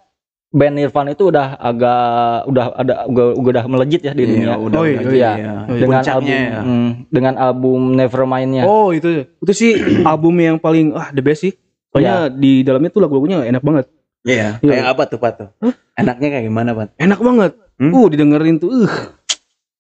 band 0.50 0.74
Nirvana 0.76 1.14
itu 1.14 1.30
udah 1.30 1.56
agak 1.56 2.02
udah 2.50 2.66
ada 2.74 2.94
udah, 3.06 3.26
udah 3.38 3.64
melejit 3.70 4.02
ya 4.02 4.18
di 4.18 4.26
Iya, 4.26 4.30
dunia. 4.34 4.56
udah, 4.58 4.78
Oh, 4.78 4.86
iya, 4.86 4.98
udah, 4.98 5.12
iya. 5.14 5.32
iya. 5.38 5.54
Dengan 5.70 6.02
Puncaknya 6.02 6.14
album 6.18 6.34
ya. 6.34 6.62
hmm, 6.66 6.90
dengan 7.14 7.34
album 7.38 7.80
Nevermind-nya. 7.94 8.64
Oh, 8.66 8.90
itu. 8.90 9.30
Itu 9.38 9.52
sih 9.54 9.72
album 10.10 10.34
yang 10.38 10.58
paling 10.58 10.98
ah 10.98 11.14
the 11.14 11.22
best 11.22 11.46
sih. 11.46 11.54
Soalnya 11.90 12.30
di 12.30 12.62
dalamnya 12.62 12.90
tuh 12.90 13.02
lagu-lagunya 13.02 13.46
enak 13.46 13.62
banget. 13.62 13.86
Iya. 14.26 14.58
Iya. 14.62 14.72
Kayak 14.74 14.88
apa 14.94 15.04
tuh, 15.06 15.18
Pat 15.18 15.34
tuh? 15.38 15.50
Enaknya 15.94 16.28
kayak 16.34 16.46
gimana, 16.46 16.70
Pat? 16.74 16.90
Enak 16.98 17.20
banget. 17.20 17.52
Hmm? 17.80 17.94
Uh, 17.94 18.08
didengerin 18.10 18.58
tuh 18.58 18.70
uh. 18.84 18.94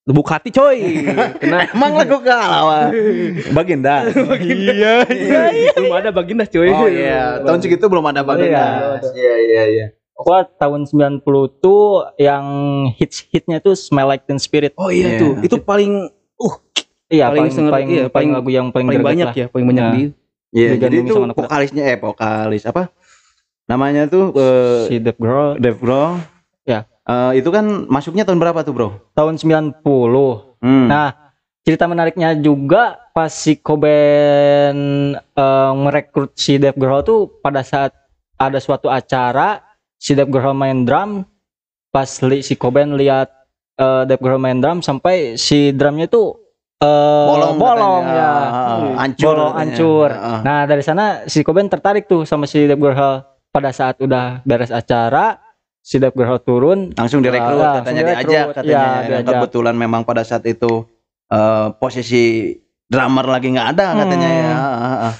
Lebuk 0.05 0.25
hati 0.25 0.49
coy. 0.49 1.05
Kena 1.41 1.69
Emang 1.69 1.93
lagu 1.93 2.17
kalah. 2.21 2.89
Baginda. 3.57 4.09
iya, 4.41 5.05
iya. 5.05 5.41
Belum 5.73 5.93
ada 5.93 6.09
baginda 6.09 6.45
coy. 6.45 6.65
Oh 6.65 6.89
iya, 6.89 7.41
tahun 7.41 7.61
segitu 7.61 7.85
belum 7.85 8.09
ada 8.09 8.25
Baginda. 8.25 8.97
Iya, 9.13 9.33
iya, 9.37 9.63
iya. 9.69 9.85
Pokoknya 10.19 10.51
tahun 10.53 10.81
90 10.83 11.23
tuh 11.57 11.83
yang 12.19 12.43
hits-hitnya 12.91 13.57
tuh 13.57 13.71
Smell 13.71 14.03
Like 14.05 14.27
Teen 14.27 14.35
Spirit. 14.35 14.75
Oh 14.75 14.91
iya 14.91 15.15
Iya. 15.15 15.17
tuh. 15.17 15.31
Itu 15.39 15.55
paling 15.57 16.11
Iya, 17.09 17.25
Paling 17.25 17.41
paling 17.41 17.53
senger- 17.55 17.73
paling, 17.73 17.87
iya, 17.89 18.03
paling 18.03 18.11
paling- 18.11 18.31
lagu 18.35 18.49
yang 18.51 18.67
paling, 18.69 18.85
paling 18.85 19.01
banyak 19.01 19.25
lah. 19.25 19.33
ya, 19.33 19.45
paling 19.47 19.65
banyak 19.65 19.81
Nah. 19.81 19.93
di 19.95 20.03
Iya, 20.51 20.69
Digandrungi 20.71 20.81
jadi 20.81 20.97
itu 21.07 21.13
vokalisnya 21.35 21.83
eh 21.85 21.97
vokalis 21.97 22.63
apa? 22.65 22.83
Namanya 23.65 24.05
tuh 24.05 24.29
eh, 24.31 24.85
Si 24.85 24.99
Dave 24.99 25.15
Grohl 25.15 25.55
Dave 25.55 25.79
Grohl. 25.79 26.19
Ya. 26.63 26.85
Eh, 27.01 27.31
itu 27.37 27.47
kan 27.47 27.65
masuknya 27.85 28.21
tahun 28.23 28.37
berapa 28.37 28.59
tuh, 28.59 28.73
Bro? 28.73 28.87
tahun 29.11 29.37
90. 29.37 29.81
Hmm. 30.59 30.85
Nah, 30.85 31.33
cerita 31.59 31.85
menariknya 31.85 32.35
juga 32.35 32.97
pas 33.09 33.31
si 33.31 33.57
Cobain 33.57 34.77
eh, 35.15 35.71
merekrut 35.75 36.33
si 36.33 36.57
Dave 36.57 36.75
Grohl 36.75 37.01
tuh 37.01 37.19
pada 37.39 37.61
saat 37.61 37.93
ada 38.35 38.57
suatu 38.57 38.85
acara 38.85 39.65
si 39.99 40.15
Dave 40.15 40.27
Grohl 40.27 40.53
main 40.53 40.81
drum 40.81 41.27
pas 41.89 42.07
li, 42.21 42.39
si 42.39 42.55
Cobain 42.55 42.87
lihat 42.89 43.27
eh, 43.75 44.03
Dave 44.05 44.17
Grohl 44.17 44.39
main 44.39 44.55
drum 44.55 44.79
sampai 44.79 45.35
si 45.35 45.69
drumnya 45.69 46.07
tuh 46.07 46.39
eh, 46.77 46.87
bolong 47.27 47.55
bolong 47.55 48.01
katanya. 48.01 48.15
ya 48.15 48.31
Ah, 48.31 48.79
hancur 48.97 49.35
bolong 49.35 49.53
hancur 49.53 50.09
Ah. 50.09 50.39
nah 50.39 50.59
dari 50.63 50.79
sana 50.79 51.03
si 51.25 51.41
Cobain 51.41 51.67
tertarik 51.67 52.05
tuh 52.05 52.23
sama 52.23 52.43
si 52.43 52.63
Dave 52.63 52.77
Grohl 52.77 53.19
pada 53.49 53.69
saat 53.69 53.99
udah 53.99 54.39
beres 54.41 54.69
acara 54.69 55.41
si 55.79 55.97
Dave 55.97 56.13
Grohl 56.13 56.39
turun 56.39 56.79
langsung 56.93 57.19
direkrut 57.19 57.59
Ah, 57.59 57.73
katanya 57.77 58.01
langsung 58.07 58.07
diajak 58.07 58.23
direkrut. 58.23 58.55
katanya 58.55 58.69
Iya, 58.69 58.79
ya. 58.79 58.87
Dan 58.87 59.09
diajak. 59.19 59.33
kebetulan 59.35 59.75
memang 59.75 60.01
pada 60.01 60.21
saat 60.21 60.43
itu 60.43 60.87
eh, 61.27 61.67
posisi 61.75 62.55
drummer 62.85 63.27
lagi 63.27 63.47
nggak 63.49 63.69
ada 63.71 63.87
katanya 63.97 64.27
Hmm. 64.27 64.39
ya 64.39 64.49
Ah, 64.49 64.63
ah, 64.63 64.97
ah. 65.03 65.13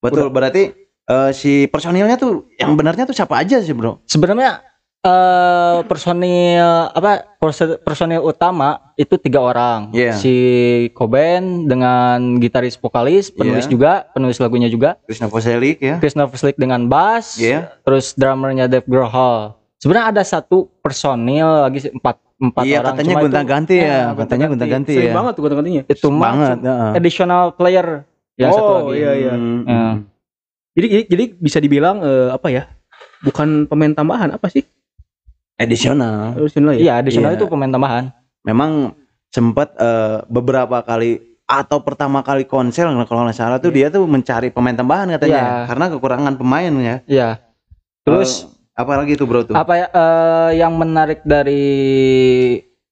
betul 0.00 0.26
berarti 0.28 0.83
eh, 1.04 1.30
si 1.30 1.52
personilnya 1.66 2.14
tuh 2.14 2.48
yang 2.54 2.72
benarnya 2.72 3.04
tuh 3.04 3.12
siapa 3.12 3.36
aja 3.36 3.58
sih 3.58 3.72
bro 3.72 4.00
sebenarnya 4.04 4.60
eh 5.00 5.84
personil 5.84 6.64
apa 6.90 7.36
perso- 7.36 7.76
personil 7.78 8.20
utama 8.20 8.80
itu 8.94 9.16
tiga 9.16 9.36
orang 9.38 9.92
Iya. 9.92 10.12
si 10.14 10.34
Cobain 10.90 11.44
dengan 11.64 12.16
gitaris 12.38 12.72
vokalis 12.74 13.28
penulis 13.28 13.64
Iya. 13.64 13.70
juga 13.70 13.92
penulis 14.10 14.38
lagunya 14.38 14.64
juga 14.66 14.96
Krishna 15.04 15.28
Voselik 15.28 15.76
ya 15.78 16.00
Chris 16.00 16.14
Novoselic 16.14 16.56
dengan 16.56 16.88
bass 16.88 17.36
Iya. 17.36 17.76
terus 17.80 18.12
drummernya 18.12 18.64
Dave 18.64 18.86
Grohl 18.86 19.52
sebenarnya 19.76 20.08
ada 20.10 20.22
satu 20.22 20.72
personil 20.80 21.44
lagi 21.62 21.78
sih, 21.80 21.92
empat 21.92 22.16
empat 22.34 22.64
iya 22.64 22.80
orang 22.80 22.88
katanya 22.90 23.04
Cuma 23.06 23.20
itu- 23.20 23.26
gonta 23.28 23.42
ganti 23.44 23.74
ya 23.76 23.84
Ya, 23.84 24.00
katanya 24.16 24.46
gonta 24.48 24.66
ganti 24.66 24.92
Sering 24.94 25.04
ya 25.04 25.14
banget 25.14 25.32
tuh 25.34 25.42
kata-katanya. 25.44 25.82
itu 25.84 26.06
mah 26.08 26.20
banget 26.24 26.56
heeh. 26.58 26.90
additional 26.96 27.44
player 27.52 27.86
yang 28.34 28.50
satu 28.50 28.64
Oh, 28.64 28.76
lagi 28.80 28.96
iya, 28.96 29.12
iya. 29.14 29.32
Hmm, 29.36 29.60
Ya. 29.62 29.84
Jadi, 30.74 30.86
jadi 30.90 31.02
jadi 31.06 31.24
bisa 31.34 31.58
dibilang 31.58 31.96
eh, 32.00 32.28
apa 32.30 32.48
ya? 32.48 32.66
Bukan 33.22 33.66
pemain 33.66 33.90
tambahan 33.90 34.30
apa 34.30 34.46
sih? 34.48 34.62
additional 35.54 36.34
Original 36.34 36.74
ya. 36.74 36.80
iya 36.80 36.92
additional 36.98 37.30
Iya. 37.30 37.38
itu 37.38 37.46
pemain 37.46 37.70
tambahan 37.70 38.04
memang 38.42 38.90
sempat 39.30 39.70
eh, 39.78 40.18
beberapa 40.26 40.82
kali 40.82 41.22
atau 41.44 41.78
pertama 41.78 42.24
kali 42.24 42.42
konser 42.42 42.90
kalau 43.04 43.22
nggak 43.22 43.36
salah 43.36 43.58
tuh 43.58 43.70
dia 43.70 43.86
tuh 43.86 44.02
mencari 44.02 44.50
pemain 44.50 44.74
tambahan 44.74 45.14
katanya 45.14 45.30
Iya. 45.30 45.66
karena 45.68 45.84
kekurangan 45.92 46.34
pemain 46.34 46.72
ya 46.74 46.96
iya 47.06 47.28
terus 48.02 48.50
Eh, 48.74 48.82
apa 48.82 48.98
lagi 48.98 49.14
tuh 49.14 49.30
bro 49.30 49.46
tuh 49.46 49.54
apa 49.54 49.72
ya 49.76 49.86
eh, 49.86 50.50
yang 50.58 50.74
menarik 50.74 51.22
dari 51.22 51.62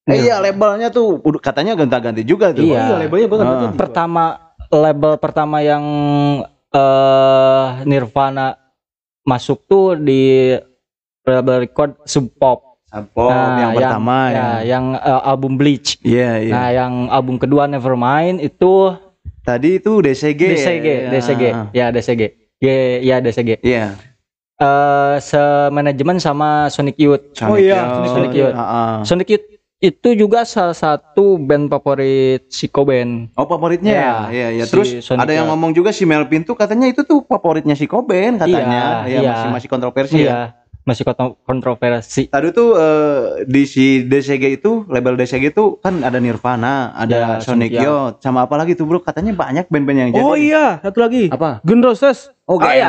Eh, 0.03 0.19
iya 0.19 0.39
labelnya 0.39 0.91
tuh 0.91 1.19
katanya 1.39 1.75
gonta-ganti 1.75 2.23
juga 2.23 2.51
tuh. 2.51 2.63
Iya. 2.63 2.79
Oh, 2.79 2.87
iya, 2.91 2.97
labelnya 3.07 3.27
gue 3.27 3.39
Ah. 3.39 3.71
pertama 3.75 4.25
label 4.67 5.15
pertama 5.19 5.63
yang 5.63 5.83
eh 6.73 7.67
Nirvana 7.87 8.57
masuk 9.23 9.69
tuh 9.69 9.95
di 9.95 10.53
label 11.23 11.69
record 11.69 12.01
Sub 12.09 12.27
Pop. 12.37 12.73
Sampok 12.93 13.33
yang 13.33 13.73
pertama 13.73 14.17
ya. 14.29 14.37
ya, 14.37 14.49
yang 14.77 14.85
eh, 15.01 15.23
album 15.25 15.57
Bleach. 15.57 15.97
Iya, 16.05 16.45
iya. 16.45 16.53
Nah, 16.53 16.69
yang 16.77 16.93
album 17.09 17.41
kedua 17.41 17.65
Nevermind 17.65 18.45
itu 18.45 18.93
Tadi 19.43 19.83
itu 19.83 19.99
DCG. 19.99 20.43
DCG, 20.55 20.87
ya. 20.87 21.11
DCG. 21.11 21.43
Ya, 21.75 21.87
DCG. 21.91 22.23
Ya, 22.63 22.75
ya 23.03 23.17
DCG. 23.19 23.59
Iya. 23.67 23.99
Eh 24.63 25.17
semanajemen 25.19 26.23
sama 26.23 26.71
Sonic 26.71 26.95
Youth. 27.03 27.35
Oh 27.43 27.59
iya, 27.59 27.91
Sonic 27.91 28.11
Sonic 28.15 28.33
Youth. 28.39 28.55
Heeh. 28.55 28.93
Sonic 29.03 29.29
Youth 29.35 29.47
itu 29.83 30.15
juga 30.15 30.47
salah 30.47 30.73
satu 30.73 31.35
band 31.37 31.67
favorit 31.67 32.47
si 32.47 32.71
Cobain. 32.71 33.27
Oh 33.35 33.45
favoritnya 33.45 33.91
ya. 33.91 33.99
Ya, 33.99 34.15
Iya, 34.31 34.49
iya. 34.55 34.65
si 34.65 34.71
Terus 34.71 34.89
Sonic 35.03 35.27
ada 35.27 35.33
yang 35.35 35.51
ngomong 35.51 35.75
juga 35.75 35.91
si 35.91 36.07
Melvin 36.07 36.47
tuh 36.47 36.55
katanya 36.55 36.87
itu 36.87 37.03
tuh 37.03 37.27
favoritnya 37.27 37.75
si 37.75 37.85
Cobain 37.85 38.39
katanya. 38.39 39.03
Iya, 39.03 39.19
iya. 39.19 39.31
masih 39.35 39.49
masih 39.51 39.69
kontroversi 39.69 40.15
ya. 40.15 40.23
Iya, 40.23 40.39
masih 40.83 41.03
kontro- 41.03 41.35
kontroversi. 41.43 42.31
Tadi 42.31 42.49
tuh 42.51 42.79
eh, 42.79 43.23
di 43.45 43.67
si 43.67 43.85
DCG 44.03 44.55
itu 44.57 44.87
label 44.87 45.19
DCG 45.19 45.51
itu 45.51 45.83
kan 45.83 45.99
ada 45.99 46.23
Nirvana, 46.23 46.95
ada 46.95 47.11
Ya, 47.13 47.27
Sonic 47.43 47.75
Sonic 47.75 47.83
Youth, 47.83 48.15
sama 48.23 48.47
apa 48.47 48.55
lagi 48.55 48.79
tuh 48.79 48.87
bro? 48.87 49.03
Katanya 49.03 49.35
banyak 49.35 49.67
band-band 49.67 49.99
yang 49.99 50.11
jadi. 50.15 50.23
Oh 50.23 50.39
iya, 50.39 50.79
satu 50.79 51.03
lagi. 51.03 51.27
Apa? 51.27 51.59
Gun 51.67 51.83
Roses. 51.83 52.31
Oh, 52.47 52.55
Oh, 52.55 52.63
iya. 52.63 52.87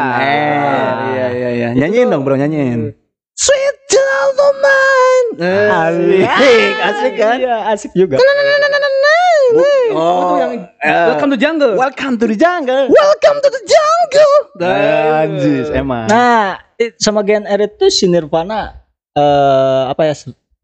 Iya 1.09 1.25
iya 1.31 1.49
iya. 1.51 1.69
Nyanyiin 1.73 2.05
dong 2.07 2.21
bro, 2.21 2.37
nyanyiin. 2.37 3.01
Sweet 3.33 3.77
child 3.89 4.37
also 4.37 4.49
mine. 4.61 5.29
Asik, 5.73 6.73
asik 6.85 7.13
kan? 7.17 7.37
Iya, 7.41 7.55
asik 7.73 7.91
juga. 7.97 8.21
Oh, 9.93 10.37
yang 10.37 10.69
eh, 10.81 11.05
Welcome 11.09 11.29
to 11.33 11.37
Jungle. 11.41 11.73
welcome 11.73 12.15
to 12.21 12.25
the 12.29 12.37
jungle. 12.37 12.85
Welcome 12.93 13.37
to 13.41 13.49
the 13.49 13.61
jungle. 13.65 14.37
Anjis, 15.17 15.67
emang. 15.73 16.05
Nah, 16.13 16.61
sama 17.01 17.25
Gen 17.25 17.49
R 17.49 17.61
itu 17.65 17.89
si 17.89 18.05
Nirvana 18.05 18.81
eh 19.13 19.81
apa 19.93 20.09
ya 20.09 20.13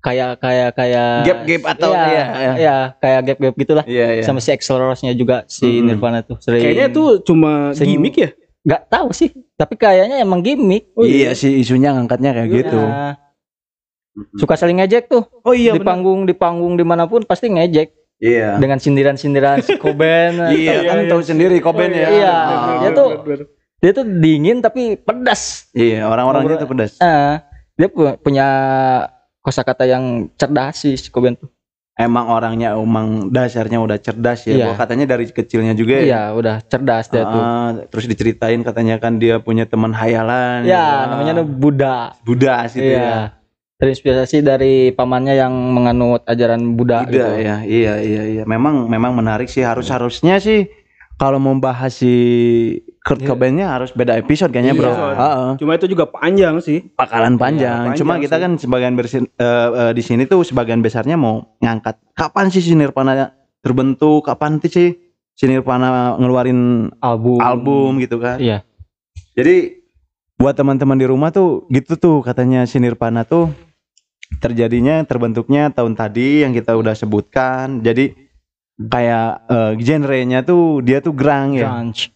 kayak 0.01 0.31
kayak 0.41 0.69
kayak 0.73 1.11
Gap-gap 1.21 1.61
atau 1.77 1.91
iya, 1.93 2.01
iya, 2.01 2.25
iya. 2.25 2.51
iya, 2.57 2.77
kayak 2.97 3.19
gap-gap 3.29 3.53
gitulah. 3.57 3.85
Iya, 3.85 4.07
iya. 4.17 4.23
Sama 4.25 4.41
si 4.41 4.49
Axl 4.49 4.77
Rose-nya 4.77 5.13
juga 5.13 5.45
si 5.45 5.65
Mm-mm. 5.69 5.85
Nirvana 5.85 6.25
tuh 6.25 6.37
sering 6.41 6.61
Kayaknya 6.65 6.85
itu 6.89 7.03
cuma 7.25 7.73
gimmick 7.77 8.17
ya. 8.17 8.29
Nggak 8.61 8.83
tahu 8.87 9.09
sih, 9.11 9.29
tapi 9.53 9.73
kayaknya 9.73 10.19
emang 10.19 10.39
gimmick. 10.39 10.91
iya 10.99 11.31
sih 11.31 11.57
isunya 11.57 11.91
ngangkatnya 11.91 12.31
kayak 12.33 12.49
gitu. 12.53 12.77
Nah, 12.77 13.15
suka 14.35 14.53
saling 14.53 14.77
ngejek 14.77 15.07
tuh 15.07 15.23
Oh 15.41 15.53
iya 15.53 15.71
di 15.71 15.79
panggung 15.79 16.23
di 16.23 16.33
panggung 16.33 16.75
di 16.75 16.83
mana 16.83 17.05
pun 17.05 17.23
pasti 17.23 17.47
ngejek 17.47 17.95
Iya. 18.19 18.59
dengan 18.59 18.75
sindiran-sindiran 18.75 19.63
si 19.63 19.79
Cobain 19.79 20.35
Iya, 20.51 20.83
kan 20.83 21.07
tahu 21.07 21.23
sendiri 21.23 21.57
Koben 21.59 21.87
ya. 21.89 22.09
Iya, 22.09 22.33
Ah. 22.35 22.79
dia 22.81 22.91
tuh 22.91 23.09
dia 23.79 23.91
tuh 23.93 24.03
dingin 24.03 24.59
tapi 24.59 24.99
pedas 24.99 25.71
Iya, 25.71 26.03
orang-orangnya 26.03 26.59
tuh 26.59 26.67
pedas. 26.67 26.99
Eh, 26.99 27.35
dia 27.73 27.87
pu- 27.87 28.19
punya 28.19 28.47
kosakata 29.39 29.87
yang 29.87 30.27
cerdas 30.35 30.75
sih 30.77 30.93
si 30.93 31.07
Cobain 31.07 31.33
tuh 31.33 31.47
Emang 31.99 32.31
orangnya 32.31 32.79
emang 32.79 33.27
dasarnya 33.27 33.75
udah 33.75 33.99
cerdas 33.99 34.47
ya. 34.47 34.55
Iya. 34.55 34.65
Bahwa 34.71 34.75
katanya 34.79 35.05
dari 35.05 35.27
kecilnya 35.27 35.75
juga 35.75 35.99
ya. 35.99 36.03
iya 36.07 36.21
udah 36.31 36.63
cerdas 36.63 37.11
dia 37.11 37.27
tuh 37.27 37.43
Ah, 37.43 37.69
terus 37.91 38.07
diceritain 38.07 38.63
katanya 38.63 38.95
kan 38.97 39.19
dia 39.19 39.37
punya 39.37 39.67
teman 39.67 39.91
hayalan. 39.91 40.63
ya 40.63 40.79
gitu. 40.79 41.11
namanya 41.11 41.33
tuh 41.35 41.47
Buddha 41.51 41.95
Buddha 42.23 42.55
sih 42.71 42.79
iya 42.79 42.95
ya. 42.95 43.17
terinspirasi 43.75 44.39
dari 44.39 44.91
pamannya 44.91 45.35
yang 45.35 45.51
menganut 45.51 46.23
ajaran 46.23 46.79
Buddha, 46.79 47.03
Buddha 47.03 47.11
gitu. 47.11 47.43
ya. 47.43 47.57
Iya 47.67 47.93
iya 47.99 48.21
iya. 48.31 48.43
Memang 48.47 48.87
memang 48.87 49.11
menarik 49.11 49.51
sih 49.51 49.67
harus 49.67 49.91
harusnya 49.91 50.39
sih 50.39 50.71
kalau 51.19 51.35
mau 51.37 51.51
bahas 51.59 51.93
si 51.93 52.13
Kurt 53.03 53.19
Iya. 53.19 53.35
Cobain-nya 53.35 53.67
harus 53.67 53.91
beda 53.91 54.15
episode 54.15 54.49
kayaknya, 54.49 54.71
Bro. 54.73 54.87
Iya. 54.87 55.07
Heeh. 55.13 55.49
Cuma 55.59 55.71
itu 55.75 55.87
juga 55.87 56.07
panjang 56.07 56.55
sih. 56.59 56.87
bakalan 56.95 57.35
panjang. 57.35 57.91
Iya, 57.91 57.97
Cuma 57.99 58.15
panjang 58.15 58.23
kita 58.23 58.35
sih. 58.35 58.43
kan 58.43 58.51
sebagian 58.55 58.93
bersin, 58.95 59.23
eh, 59.27 59.69
eh, 59.75 59.91
di 59.91 60.03
sini 60.03 60.23
tuh 60.23 60.41
sebagian 60.41 60.79
besarnya 60.79 61.19
mau 61.19 61.43
ngangkat 61.59 61.99
kapan 62.15 62.47
sih 62.47 62.63
si 62.63 62.71
Nirvana 62.71 63.35
terbentuk, 63.59 64.23
kapan 64.23 64.63
sih 64.63 64.95
si 65.33 65.45
Nirvana 65.45 66.15
ngeluarin 66.15 66.91
album 66.99 67.39
album 67.39 67.99
gitu 67.99 68.19
kan. 68.19 68.39
iya 68.39 68.63
Jadi 69.35 69.79
buat 70.35 70.55
teman-teman 70.55 70.95
di 70.95 71.07
rumah 71.07 71.31
tuh 71.31 71.67
gitu 71.67 71.95
tuh 71.95 72.17
katanya 72.19 72.63
si 72.63 72.79
Nirvana 72.79 73.23
tuh 73.23 73.51
terjadinya 74.39 75.01
terbentuknya 75.03 75.71
tahun 75.73 75.95
tadi 75.95 76.43
yang 76.45 76.53
kita 76.53 76.75
udah 76.75 76.93
sebutkan. 76.93 77.81
Jadi 77.81 78.28
kayak 78.79 79.29
eh, 79.45 79.71
genrenya 79.75 80.39
tuh 80.41 80.79
dia 80.79 81.03
tuh 81.03 81.11
grang 81.11 81.51
ya. 81.51 81.67
grunge 81.67 82.07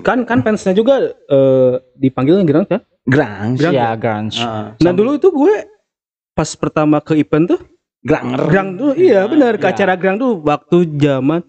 Kan 0.00 0.22
kan 0.22 0.38
fansnya 0.40 0.70
juga 0.70 1.02
eh, 1.10 1.72
dipanggil 1.94 2.42
gerang 2.42 2.66
ya. 2.66 2.78
Grang. 3.02 3.58
Grunge 3.58 3.74
iya 3.74 3.90
grunge 3.94 4.38
Heeh. 4.38 4.66
Nah 4.78 4.92
dulu 4.94 5.10
itu 5.14 5.28
gue 5.28 5.54
pas 6.30 6.50
pertama 6.54 7.02
ke 7.02 7.18
event 7.18 7.50
tuh 7.50 7.60
granger. 8.00 8.38
Grang 8.46 8.68
tuh 8.74 8.92
iya 8.94 9.26
benar 9.26 9.58
ke 9.58 9.66
Iya. 9.66 9.74
acara 9.74 9.94
Grang 9.94 10.16
tuh 10.16 10.38
waktu 10.40 10.78
zaman 10.94 11.42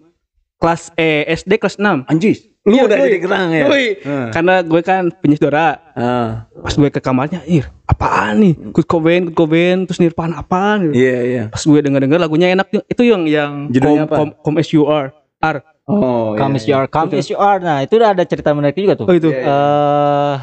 kelas 0.62 0.94
eh 0.94 1.26
SD 1.26 1.58
kelas 1.58 1.76
6. 1.76 2.06
Anjis. 2.06 2.46
Lu 2.62 2.78
Iya, 2.78 2.86
udah 2.86 2.96
jadi 3.02 3.18
grang 3.18 3.48
ya. 3.50 3.66
Heeh. 3.66 4.26
karena 4.30 4.62
gue 4.62 4.80
kan 4.80 5.10
punya 5.10 5.34
saudara. 5.34 5.82
Heeh. 5.98 6.28
Pas 6.62 6.74
gue 6.78 6.88
ke 6.88 7.00
kamarnya, 7.02 7.42
ih 7.42 7.66
apaan 7.82 8.38
nih? 8.38 8.54
Kurt 8.70 8.86
Cobain, 8.86 9.26
Kurt 9.26 9.34
Cobain, 9.34 9.82
terus 9.82 9.98
Nirvana 9.98 10.38
apaan? 10.38 10.86
gitu. 10.86 11.02
Iya 11.02 11.18
iya. 11.26 11.44
Pas 11.50 11.58
gue 11.58 11.78
denger-denger 11.82 12.22
lagunya 12.22 12.54
enak 12.54 12.70
itu 12.70 13.02
yang 13.02 13.26
yang 13.26 13.66
Judulnya 13.66 14.06
apa? 14.06 14.14
Come, 14.14 14.32
Come 14.38 14.56
As 14.62 14.70
You 14.70 14.86
Are. 14.86 15.10
R. 15.42 15.58
Oh, 15.82 16.38
Come 16.38 16.54
iya, 16.54 16.62
as 16.62 16.64
you 16.70 16.74
are, 16.78 16.86
come 16.86 17.10
Betul. 17.10 17.18
as 17.18 17.26
you 17.26 17.34
are. 17.34 17.58
Nah, 17.58 17.82
itu 17.82 17.98
udah 17.98 18.14
ada 18.14 18.22
cerita 18.22 18.54
menarik 18.54 18.78
juga 18.78 18.94
tuh. 18.94 19.10
Oh 19.10 19.14
itu. 19.18 19.26
Iya, 19.28 19.42
eh 19.42 20.34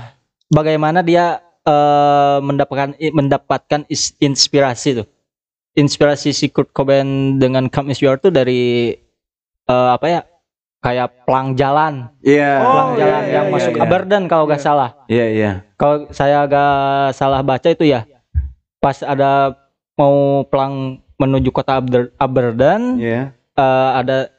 bagaimana 0.51 0.99
dia 0.99 1.39
eh 1.63 2.37
mendapatkan 2.43 2.99
mendapatkan 2.99 3.87
is- 3.87 4.11
inspirasi 4.19 4.99
tuh. 4.99 5.07
Inspirasi 5.71 6.35
si 6.35 6.51
Kurt 6.51 6.75
Cobain 6.75 7.39
dengan 7.39 7.71
Come 7.71 7.95
As 7.95 8.03
You 8.03 8.11
Are 8.11 8.19
tuh 8.19 8.35
dari 8.35 8.91
eh 9.69 9.89
apa 9.93 10.05
ya? 10.09 10.21
Kayak 10.79 11.27
pelang 11.27 11.59
jalan, 11.59 12.07
Iya. 12.23 12.63
Oh, 12.63 12.71
pelang 12.71 12.89
iya, 12.89 12.99
jalan 13.03 13.19
iya, 13.19 13.33
yang 13.35 13.45
iya, 13.45 13.53
masuk 13.53 13.73
iya. 13.75 13.81
Aberdan 13.83 14.23
kalau 14.25 14.43
nggak 14.47 14.63
salah. 14.63 14.89
Iya 15.05 15.25
iya. 15.27 15.51
Kalau 15.75 16.07
saya 16.09 16.47
agak 16.47 16.71
salah 17.13 17.43
baca 17.43 17.67
itu 17.67 17.83
ya. 17.83 18.07
Pas 18.79 19.03
ada 19.03 19.59
mau 19.99 20.47
pelang 20.47 21.03
menuju 21.19 21.51
kota 21.51 21.83
Aber- 21.83 22.15
Aberdan, 22.15 22.95
Iya. 22.95 23.35
eh, 23.35 23.89
ada 23.91 24.31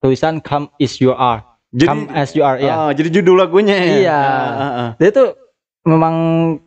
tulisan 0.00 0.40
Come 0.40 0.72
As 0.80 0.96
You 0.96 1.12
Are. 1.12 1.44
Come 1.76 2.08
As 2.08 2.32
You 2.32 2.40
Are 2.40 2.56
ya. 2.56 2.88
Oh, 2.88 2.90
jadi 2.90 3.12
judul 3.12 3.36
lagunya 3.36 3.76
ya. 3.76 3.92
Iya. 4.00 4.16
Ah, 4.16 4.48
ah, 4.48 4.64
ah. 4.64 4.90
Dia 4.96 5.12
tuh 5.12 5.36
memang 5.84 6.14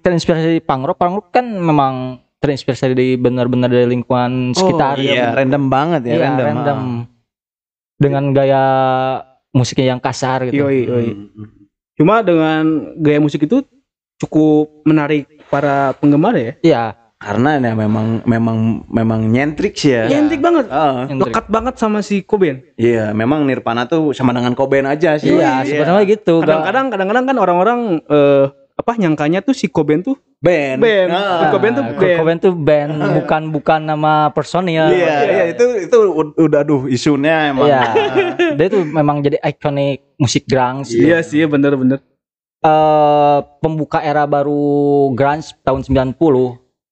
terinspirasi. 0.06 0.62
Punk 0.62 0.86
rock 0.86 1.02
kan 1.34 1.50
memang 1.50 2.22
terinspirasi 2.38 2.94
dari 2.94 3.18
benar-benar 3.18 3.74
dari 3.74 3.90
lingkungan 3.90 4.54
sekitar. 4.54 5.02
Iya, 5.02 5.14
ya. 5.18 5.28
random 5.34 5.66
banget 5.66 6.02
ya, 6.06 6.14
Iya, 6.14 6.22
random. 6.30 6.46
random. 6.46 6.80
ah. 6.80 7.15
Dengan 7.96 8.36
gaya 8.36 8.64
musiknya 9.50 9.96
yang 9.96 10.02
kasar 10.04 10.52
gitu. 10.52 10.68
Yoi, 10.68 10.80
yoi. 10.84 11.08
Hmm. 11.16 11.68
Cuma 11.96 12.20
dengan 12.20 12.92
gaya 13.00 13.24
musik 13.24 13.48
itu 13.48 13.64
cukup 14.20 14.84
menarik 14.84 15.28
para 15.48 15.96
penggemar 15.96 16.36
ya. 16.36 16.54
Iya, 16.60 16.86
Karena 17.16 17.58
ya 17.58 17.74
memang 17.74 18.22
memang 18.28 18.84
memang 18.92 19.32
nyentrik 19.32 19.80
sih 19.80 19.96
ya. 19.96 20.12
Identik 20.12 20.44
banget. 20.44 20.68
Ah, 20.68 21.08
Nyentrik. 21.08 21.32
Lekat 21.32 21.46
banget 21.48 21.76
sama 21.80 22.04
si 22.04 22.22
Cobain. 22.22 22.62
iya, 22.76 23.16
memang 23.16 23.48
Nirvana 23.48 23.88
tuh 23.88 24.12
sama 24.12 24.36
dengan 24.36 24.52
Cobain 24.54 24.84
aja 24.86 25.16
sih. 25.16 25.32
iya, 25.32 25.64
sebenarnya 25.64 26.04
gitu. 26.12 26.44
Kadang-kadang 26.44 26.92
kadang-kadang 26.92 27.26
kan 27.26 27.38
orang-orang 27.40 27.80
eh 28.12 28.46
apa 28.76 28.92
nyangkanya 29.00 29.40
tuh 29.40 29.56
si 29.56 29.72
Cobain 29.72 30.04
tuh 30.04 30.20
band. 30.44 30.84
Band. 30.84 31.10
Ah. 31.10 31.48
Kurt 31.48 31.48
Cobain 31.56 31.74
tuh 31.74 31.86
band. 31.96 32.18
Cobain 32.20 32.38
tuh 32.38 32.54
band, 32.54 32.92
bukan 33.24 33.42
bukan 33.50 33.80
nama 33.82 34.30
personil. 34.36 34.92
Iya, 34.92 35.16
iya 35.26 35.44
itu 35.56 35.66
itu 35.88 35.98
ud- 36.12 36.36
udah 36.36 36.60
aduh 36.60 36.84
isunya 36.92 37.56
emang. 37.56 37.72
Iya. 37.72 37.82
Dia 38.60 38.68
tuh 38.68 38.84
memang 38.84 39.24
jadi 39.24 39.40
ikonik 39.40 40.20
musik 40.20 40.44
grunge. 40.46 40.92
Iya 40.92 41.24
sih 41.24 41.44
bener-bener. 41.48 42.04
eh 42.66 43.40
pembuka 43.62 44.02
era 44.02 44.26
baru 44.26 44.58
grunge 45.14 45.54
tahun 45.62 45.86
90 45.86 46.18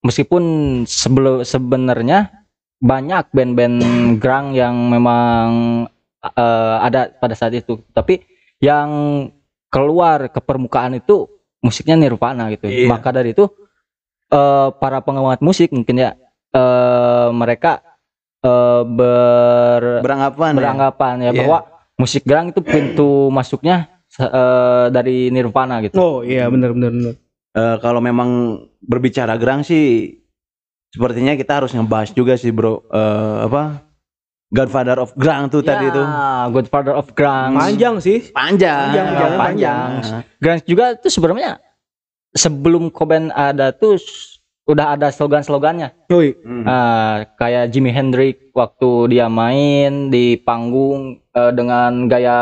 meskipun 0.06 0.44
sebelum 0.86 1.42
sebenarnya 1.42 2.30
banyak 2.78 3.34
band-band 3.34 3.82
grunge 4.22 4.54
yang 4.54 4.76
memang 4.94 5.48
eh, 6.22 6.76
ada 6.78 7.10
pada 7.18 7.34
saat 7.34 7.58
itu 7.58 7.82
tapi 7.90 8.22
yang 8.62 8.90
keluar 9.74 10.30
ke 10.30 10.38
permukaan 10.38 10.94
itu 10.94 11.26
musiknya 11.64 11.96
Nirvana 11.98 12.52
gitu 12.52 12.68
Iya. 12.68 12.92
maka 12.92 13.10
dari 13.10 13.32
itu 13.32 13.48
eh, 14.30 14.70
para 14.76 15.00
penggemar 15.00 15.40
musik 15.40 15.72
mungkin 15.72 15.96
ya 15.98 16.12
eh, 16.52 17.28
mereka 17.32 17.80
eh, 18.44 18.82
ber 18.84 20.04
Beranggapan 20.04 20.52
ya. 20.52 20.58
beranggapan 20.60 21.16
ya 21.20 21.32
Iya. 21.32 21.40
bahwa 21.42 21.58
musik 21.96 22.22
grunge 22.24 22.52
itu 22.52 22.62
pintu 22.62 23.10
masuknya 23.30 23.88
eh, 24.14 24.86
dari 24.90 25.32
Nirvana 25.32 25.80
gitu. 25.82 25.96
Oh 25.96 26.16
iya 26.22 26.46
bener-bener. 26.46 26.92
bener. 26.92 27.14
Eh, 27.54 27.78
kalau 27.80 28.02
memang 28.02 28.60
berbicara 28.82 29.38
grang 29.38 29.62
sih 29.62 30.18
sepertinya 30.90 31.34
kita 31.34 31.62
harus 31.62 31.72
ngebahas 31.72 32.10
juga 32.12 32.34
sih, 32.34 32.50
Bro. 32.50 32.86
Eh, 32.90 33.38
apa? 33.46 33.93
Godfather 34.54 35.02
of 35.02 35.10
Grang 35.18 35.50
tuh 35.50 35.66
tadi 35.66 35.90
itu. 35.90 35.98
Ya, 35.98 36.46
Godfather 36.54 36.94
of 36.94 37.10
Grunge. 37.18 37.58
Panjang 37.58 37.96
sih. 37.98 38.30
Panjang, 38.30 38.94
Panjang, 38.94 39.10
panjang. 39.10 39.34
panjang. 39.42 39.90
Nah, 40.06 40.22
Grunge 40.38 40.64
juga 40.70 40.86
tuh 40.94 41.10
sebenarnya 41.10 41.58
sebelum 42.38 42.94
Cobain 42.94 43.34
ada 43.34 43.74
tuh 43.74 43.98
udah 44.64 44.96
ada 44.96 45.12
slogan-slogannya. 45.12 45.92
Yoi. 46.08 46.38
hmm. 46.40 46.64
Ah, 46.64 47.28
kayak 47.36 47.74
Jimi 47.74 47.92
Hendrix 47.92 48.54
waktu 48.56 49.18
dia 49.18 49.28
main 49.28 50.08
di 50.08 50.40
panggung 50.40 51.20
eh, 51.36 51.52
dengan 51.52 52.08
gaya 52.08 52.40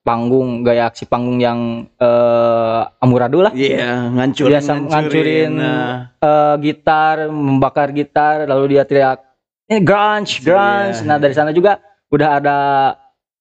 panggung, 0.00 0.64
gaya 0.64 0.88
aksi 0.88 1.04
panggung 1.04 1.36
yang 1.36 1.84
eh, 2.00 2.80
amburadul 3.04 3.50
lah. 3.50 3.52
Iya, 3.52 4.08
ngancurin, 4.08 4.52
Biasa 4.56 4.72
ngancurin, 4.88 5.50
nah. 5.52 6.16
eh, 6.16 6.54
gitar, 6.64 7.28
membakar 7.28 7.92
gitar, 7.92 8.48
lalu 8.48 8.78
dia 8.78 8.88
teriak, 8.88 9.27
ini 9.68 9.78
grunge, 9.80 10.40
grunge. 10.40 10.98
Iya. 10.98 11.04
Nah 11.04 11.16
dari 11.16 11.32
sana 11.32 11.52
juga 11.52 11.78
udah 12.08 12.30
ada 12.34 12.58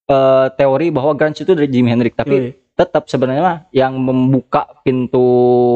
eh, 0.04 0.48
teori 0.54 0.92
bahwa 0.92 1.12
grunge 1.12 1.42
itu 1.42 1.52
dari 1.52 1.68
Jimi 1.68 1.88
Hendrix, 1.88 2.14
tapi 2.14 2.36
Yoi. 2.36 2.52
tetap 2.74 3.08
sebenarnya 3.08 3.42
mah 3.42 3.58
yang 3.72 3.96
membuka 3.96 4.68
pintu 4.82 5.24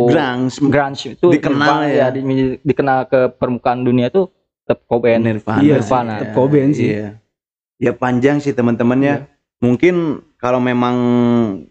Grang, 0.05 0.51
grunge 0.51 1.15
itu 1.15 1.27
Dikenal 1.29 1.57
Nirvana, 1.81 1.87
ya. 1.87 2.07
di- 2.11 2.59
dikenal 2.61 2.99
ke 3.05 3.31
permukaan 3.33 3.81
dunia 3.81 4.07
itu 4.07 4.27
tetap 4.61 4.83
Cobain. 4.85 5.19
Nirvana. 5.19 5.59
Iya 5.59 5.79
Nirvana. 5.79 6.13
tetap 6.19 6.35
Cobain 6.35 6.69
sih. 6.71 6.87
Iya. 6.91 7.09
Ya 7.81 7.91
panjang 7.91 8.37
sih 8.37 8.51
teman-teman 8.51 8.99
ya. 9.01 9.15
Mungkin 9.57 10.21
kalau 10.37 10.57
memang 10.57 10.95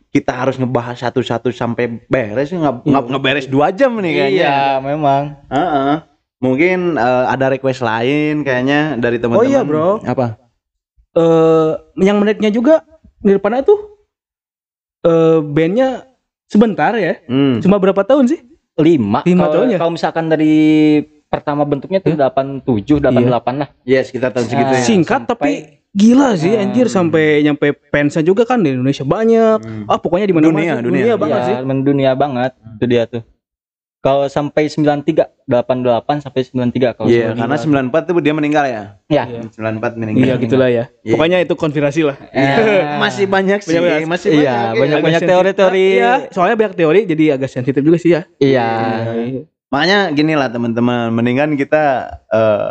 kita 0.08 0.30
harus 0.30 0.54
ngebahas 0.54 0.94
satu-satu 0.96 1.50
sampai 1.50 2.02
beres 2.06 2.50
nggak 2.50 2.82
nggak 2.82 3.04
ngeberes 3.08 3.46
dua 3.46 3.70
jam 3.70 3.94
nih 3.94 4.12
kayaknya. 4.16 4.42
Iya, 4.42 4.58
memang. 4.80 5.22
Heeh. 5.46 5.94
Mungkin 6.40 6.96
eh, 6.96 7.24
ada 7.28 7.46
request 7.48 7.80
lain 7.80 8.40
kayaknya 8.40 8.96
dari 8.96 9.16
teman-teman. 9.16 9.40
Oh 9.40 9.46
iya, 9.46 9.60
bro. 9.60 10.00
Apa? 10.02 10.36
eh 11.10 11.70
yang 11.98 12.16
menariknya 12.16 12.48
juga 12.48 12.86
Nirvana 13.20 13.60
itu 13.60 13.74
eh 15.02 15.38
bandnya 15.42 16.06
sebentar 16.46 16.94
ya. 16.94 17.18
Hmm. 17.26 17.58
Cuma 17.58 17.76
berapa 17.76 18.00
tahun 18.00 18.26
sih? 18.26 18.40
lima 18.78 19.20
Lima 19.22 19.44
kalau, 19.44 19.54
tahun 19.54 19.66
ya? 19.68 19.78
kalau 19.78 19.92
misalkan 19.92 20.24
dari 20.26 20.54
pertama 21.26 21.62
bentuknya 21.62 22.00
tuh 22.00 22.16
delapan 22.16 22.58
tujuh 22.60 22.96
delapan 22.96 23.22
delapan 23.22 23.54
lah 23.58 23.68
Yes, 23.82 24.08
kita 24.08 24.30
tahu 24.30 24.46
segitu 24.46 24.72
ya. 24.72 24.72
Ah, 24.72 24.80
Singkat 24.80 25.20
sampai- 25.20 25.28
tapi 25.28 25.52
gila 25.92 26.32
sih 26.32 26.54
Hmm. 26.54 26.62
anjir 26.62 26.86
sampai 26.86 27.24
nyampe 27.42 27.66
fansnya 27.90 28.22
juga 28.22 28.42
kan 28.44 28.56
di 28.58 28.70
Indonesia 28.70 29.02
banyak. 29.02 29.58
Hmm. 29.60 29.84
Ah 29.84 29.98
pokoknya 29.98 30.24
di 30.24 30.32
mana-mana 30.32 30.54
Dunia, 30.54 30.72
sih, 30.72 30.80
dunia. 30.80 31.02
dunia 31.02 31.14
banget 31.18 31.36
Iya, 31.36 31.44
sih. 31.44 31.56
mendunia 31.60 32.10
banget 32.14 32.50
itu 32.78 32.84
dia 32.86 33.02
tuh 33.04 33.22
kalau 34.00 34.24
sampai 34.26 34.64
93 34.64 35.28
88 35.44 36.24
sampai 36.24 36.40
93 36.40 36.96
kalau 36.96 37.08
Iya, 37.12 37.36
karena 37.36 37.56
94 37.60 38.08
tuh 38.08 38.16
dia 38.18 38.32
meninggal 38.32 38.64
ya. 38.64 38.82
ya 39.06 39.24
94 39.28 40.00
meninggal. 40.00 40.24
Iya 40.24 40.34
gitulah 40.40 40.68
ya. 40.68 40.84
Iya. 41.04 41.12
Pokoknya 41.12 41.38
itu 41.40 41.52
konspirasi 41.52 42.08
lah. 42.08 42.16
Iya, 42.32 42.56
masih 43.04 43.28
banyak 43.28 43.60
sih, 43.60 43.76
Banyak-banyak. 43.76 44.08
masih 44.08 44.28
Iya, 44.32 44.56
banyak. 44.72 44.80
banyak- 44.80 45.00
banyak 45.04 45.22
teori-teori. 45.22 45.86
Iya, 45.94 46.12
soalnya 46.32 46.56
banyak 46.56 46.74
teori 46.74 47.00
jadi 47.04 47.36
agak 47.36 47.52
sensitif 47.52 47.82
juga 47.82 48.00
sih 48.00 48.16
ya. 48.16 48.22
iya 48.38 48.68
Makanya 49.68 50.10
gini 50.10 50.32
lah 50.32 50.48
teman-teman, 50.48 51.12
mendingan 51.12 51.54
kita 51.54 51.84
eh, 52.26 52.70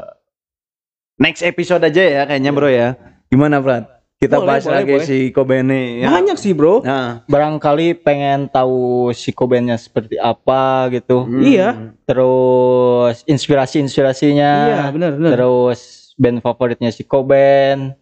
next 1.15 1.43
episode 1.43 1.79
aja 1.79 2.01
ya 2.01 2.21
kayaknya 2.25 2.51
bro 2.51 2.67
ya. 2.67 2.97
Gimana 3.29 3.61
Brad? 3.61 3.98
Kita 4.19 4.35
Boleh, 4.35 4.47
bahas 4.51 4.67
boleh, 4.67 4.75
lagi 4.83 4.93
boleh. 4.99 5.07
si 5.07 5.17
Kobe 5.31 5.63
nih. 5.63 6.03
ya. 6.03 6.11
Banyak 6.11 6.35
sih, 6.35 6.51
Bro. 6.51 6.83
Nah, 6.83 7.23
barangkali 7.23 8.03
pengen 8.03 8.51
tahu 8.51 9.07
si 9.15 9.31
Kobennya 9.31 9.79
seperti 9.79 10.19
apa 10.19 10.91
gitu 10.91 11.23
hmm. 11.23 11.39
Iya. 11.39 11.69
terus 12.03 13.23
inspirasi-inspirasinya 13.23 14.51
Iya, 14.67 14.81
benar 14.91 15.11
benar. 15.15 15.31
terus 15.31 15.79
band 16.19 16.43
favoritnya 16.43 16.91
si 16.91 17.07
Koben 17.07 17.95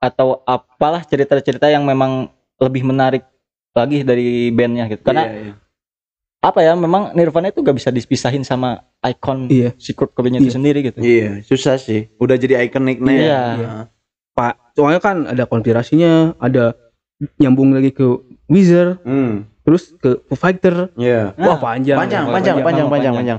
atau 0.00 0.40
apalah 0.48 1.04
cerita-cerita 1.04 1.68
yang 1.68 1.84
memang 1.84 2.32
lebih 2.56 2.80
menarik 2.80 3.28
lagi 3.76 4.00
dari 4.00 4.48
bandnya 4.48 4.88
gitu 4.88 5.04
karena 5.04 5.28
Iya, 5.28 5.36
iya. 5.44 5.54
apa 6.40 6.58
ya 6.62 6.72
memang 6.72 7.12
Nirvana 7.12 7.52
itu 7.52 7.60
gak 7.60 7.76
bisa 7.76 7.92
dipisahin 7.92 8.40
sama 8.42 8.80
ikon 9.02 9.44
Iya. 9.46 9.76
si 9.76 9.92
Kurt 9.92 10.16
Cobain 10.16 10.40
itu 10.40 10.48
Iya. 10.48 10.56
sendiri 10.56 10.78
gitu 10.80 11.04
Iya, 11.04 11.44
susah 11.44 11.76
sih. 11.76 12.08
Udah 12.16 12.40
jadi 12.40 12.64
ikonik 12.64 12.96
nih. 12.96 13.28
Iya. 13.28 13.42
Pak, 14.30 14.69
soalnya 14.80 14.96
kan 14.98 15.28
ada 15.28 15.44
konspirasinya, 15.44 16.32
ada 16.40 16.72
nyambung 17.36 17.76
lagi 17.76 17.92
ke 17.92 18.16
Wizard, 18.48 19.04
Hmm. 19.04 19.44
terus 19.60 19.92
ke 19.94 20.24
Foo 20.24 20.34
Fighter. 20.34 20.88
Iya. 20.96 21.36
Wah, 21.36 21.60
panjang. 21.60 21.94
panjang, 21.94 22.24
Wah, 22.24 22.32
panjang, 22.32 22.56
panjang, 22.56 22.56
lama, 22.56 22.64
panjang, 22.64 22.88
panjang. 22.88 23.14
panjang. 23.14 23.38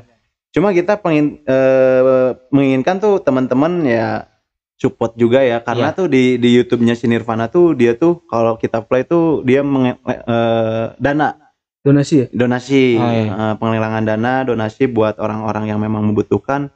Cuma 0.52 0.70
kita 0.70 0.94
pengen 0.96 1.42
eh, 1.42 2.30
menginginkan 2.50 3.00
tuh 3.00 3.18
teman-teman 3.18 3.82
ya 3.82 4.30
support 4.76 5.16
juga 5.16 5.42
ya 5.42 5.58
karena 5.60 5.90
Iya. 5.90 5.98
tuh 5.98 6.08
di 6.08 6.36
di 6.36 6.50
YouTube-nya 6.54 6.94
si 6.94 7.06
Nirvana 7.06 7.48
tuh 7.48 7.74
dia 7.74 7.94
tuh 7.94 8.22
kalau 8.26 8.56
kita 8.56 8.82
play 8.82 9.02
tuh 9.02 9.42
dia 9.42 9.62
menge- 9.62 9.98
eh, 10.06 10.86
dana 10.96 11.38
Donasi 11.82 12.14
ya? 12.16 12.28
donasi 12.30 12.94
Oh, 12.94 13.10
iya. 13.10 13.32
eh, 13.32 13.54
penggalangan 13.58 14.04
dana 14.04 14.34
donasi 14.44 14.86
buat 14.86 15.18
orang-orang 15.18 15.66
yang 15.66 15.80
memang 15.80 16.04
membutuhkan. 16.04 16.70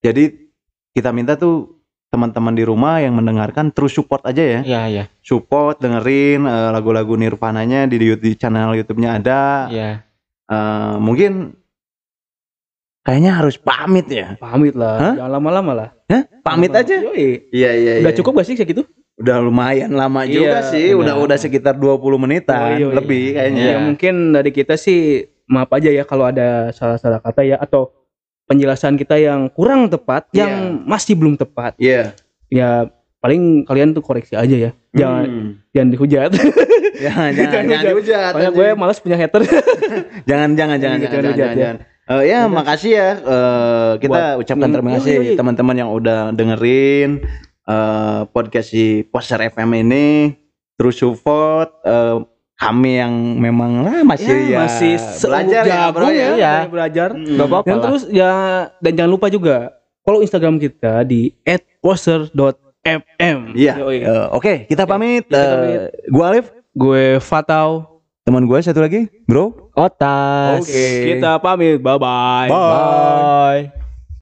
Jadi 0.00 0.50
kita 0.90 1.10
minta 1.10 1.34
tuh 1.34 1.77
teman-teman 2.08 2.56
di 2.56 2.64
rumah 2.64 3.04
yang 3.04 3.12
mendengarkan 3.16 3.68
terus 3.68 3.92
support 3.92 4.24
aja 4.24 4.40
ya. 4.40 4.60
Iya, 4.64 4.82
iya. 4.88 5.04
Support 5.20 5.84
dengerin 5.84 6.48
eh, 6.48 6.70
lagu-lagu 6.72 7.14
Nirvana-nya 7.14 7.84
di, 7.84 8.00
di, 8.16 8.30
channel 8.34 8.72
YouTube-nya 8.80 9.10
ada. 9.20 9.42
Iya. 9.68 9.90
Eh, 10.48 10.94
mungkin 10.98 11.52
kayaknya 13.04 13.32
harus 13.40 13.60
pamit 13.60 14.08
ya. 14.08 14.40
Pamit 14.40 14.72
lah, 14.72 14.96
Hah? 14.96 15.14
jangan 15.20 15.32
lama-lama 15.36 15.72
lah. 15.76 15.88
Hah? 16.08 16.22
Pamit 16.40 16.72
Lama-lama. 16.72 16.88
aja? 16.88 16.96
Yoi. 17.12 17.28
Iya 17.52 17.70
iya. 17.76 17.92
Udah 18.00 18.12
iya. 18.12 18.18
cukup 18.20 18.32
gak 18.40 18.48
sih 18.48 18.56
kayak 18.56 18.70
gitu? 18.72 18.82
Udah 19.18 19.36
lumayan 19.42 19.92
lama 19.92 20.22
Iya, 20.24 20.32
juga 20.32 20.58
sih. 20.72 20.94
udah. 20.96 21.12
Udah 21.12 21.14
udah 21.28 21.36
sekitar 21.36 21.74
20 21.76 22.16
menitan 22.16 22.56
Oh, 22.56 22.68
iya, 22.72 22.86
iya. 22.88 22.94
lebih 22.96 23.24
kayaknya. 23.36 23.64
Ya 23.68 23.76
mungkin 23.84 24.14
dari 24.32 24.50
kita 24.54 24.80
sih 24.80 25.28
maaf 25.44 25.68
aja 25.76 25.92
ya 25.92 26.04
kalau 26.08 26.28
ada 26.28 26.72
salah-salah 26.72 27.20
kata 27.20 27.44
ya 27.44 27.56
atau 27.60 27.92
penjelasan 28.48 28.96
kita 28.96 29.14
yang 29.14 29.46
kurang 29.48 29.86
tepat, 29.86 30.26
Iya. 30.30 30.42
yang 30.42 30.52
masih 30.82 31.14
belum 31.14 31.36
tepat. 31.36 31.76
Iya. 31.76 32.16
Ya 32.48 32.88
paling 33.18 33.62
kalian 33.62 33.92
tuh 33.92 34.00
koreksi 34.00 34.32
aja 34.32 34.56
ya. 34.58 34.70
Jangan 34.90 35.24
Hmm. 35.24 35.50
jangan 35.70 35.88
dihujat. 35.90 36.30
jangan 37.04 37.30
jangan 37.30 37.36
Jangan 37.36 37.64
jangan 37.68 37.84
dihujat. 37.86 38.30
Soalnya 38.30 38.48
anjing. 38.48 38.56
gue 38.56 38.68
malas 38.74 38.98
punya 38.98 39.16
hater. 39.16 39.42
jangan 40.24 40.50
jangan 40.52 40.76
jangan 40.78 40.98
Jangan 40.98 41.12
jangan 41.12 41.22
jangan. 41.30 41.54
ya. 41.54 41.60
jangan. 41.60 41.76
Eh, 42.08 42.22
ya 42.24 42.40
makasih 42.48 42.92
ya 42.94 43.08
Eh, 43.14 43.92
kita 44.00 44.20
ucapkan 44.38 44.64
Hmm, 44.64 44.74
terima 44.74 44.88
yoi, 44.88 44.96
kasih 44.96 45.14
yoi. 45.14 45.36
teman-teman 45.36 45.76
yang 45.76 45.90
udah 45.90 46.32
dengerin 46.32 47.10
eh, 47.64 48.20
podcast 48.26 48.72
si 48.72 48.84
Poster 49.04 49.44
FM 49.44 49.70
ini 49.78 50.32
terus 50.74 50.96
support 50.96 51.68
eh, 51.84 52.16
kami 52.58 52.98
yang 52.98 53.14
memang 53.38 53.86
lah 53.86 54.02
masih 54.02 54.50
ya, 54.50 54.58
masih 54.60 54.98
belajar 55.22 55.62
ya 55.62 55.82
bro 55.88 56.04
jagung 56.04 56.12
ya. 56.12 56.28
Iya. 56.34 56.54
belajar. 56.66 57.08
Hmm. 57.14 57.36
Gak 57.36 57.46
apa-apa 57.46 57.64
Dan 57.64 57.76
lah. 57.76 57.84
terus 57.84 58.02
ya 58.10 58.30
dan 58.76 58.92
jangan 58.92 59.10
lupa 59.10 59.26
juga 59.28 59.56
follow 60.02 60.20
Instagram 60.20 60.58
kita 60.58 61.02
di 61.02 61.30
@poster.fm. 61.78 63.38
Iya. 63.54 63.74
Eh, 63.78 64.26
Oke, 64.30 64.66
kita 64.66 64.84
pamit. 64.84 65.24
kita 65.24 65.38
Eh, 65.38 65.48
pamit. 65.48 65.80
gua 66.08 66.24
Alif, 66.28 66.46
Gue 66.72 67.18
Fatau. 67.18 68.02
teman 68.22 68.44
gua 68.44 68.58
satu 68.58 68.78
lagi, 68.78 69.06
Bro. 69.24 69.72
Otas. 69.72 70.62
Oke. 70.62 71.14
Kita 71.14 71.38
pamit. 71.38 71.78
Bye 71.78 71.96
bye. 71.96 72.46
Bye. 72.46 73.68
Bye. 73.70 73.77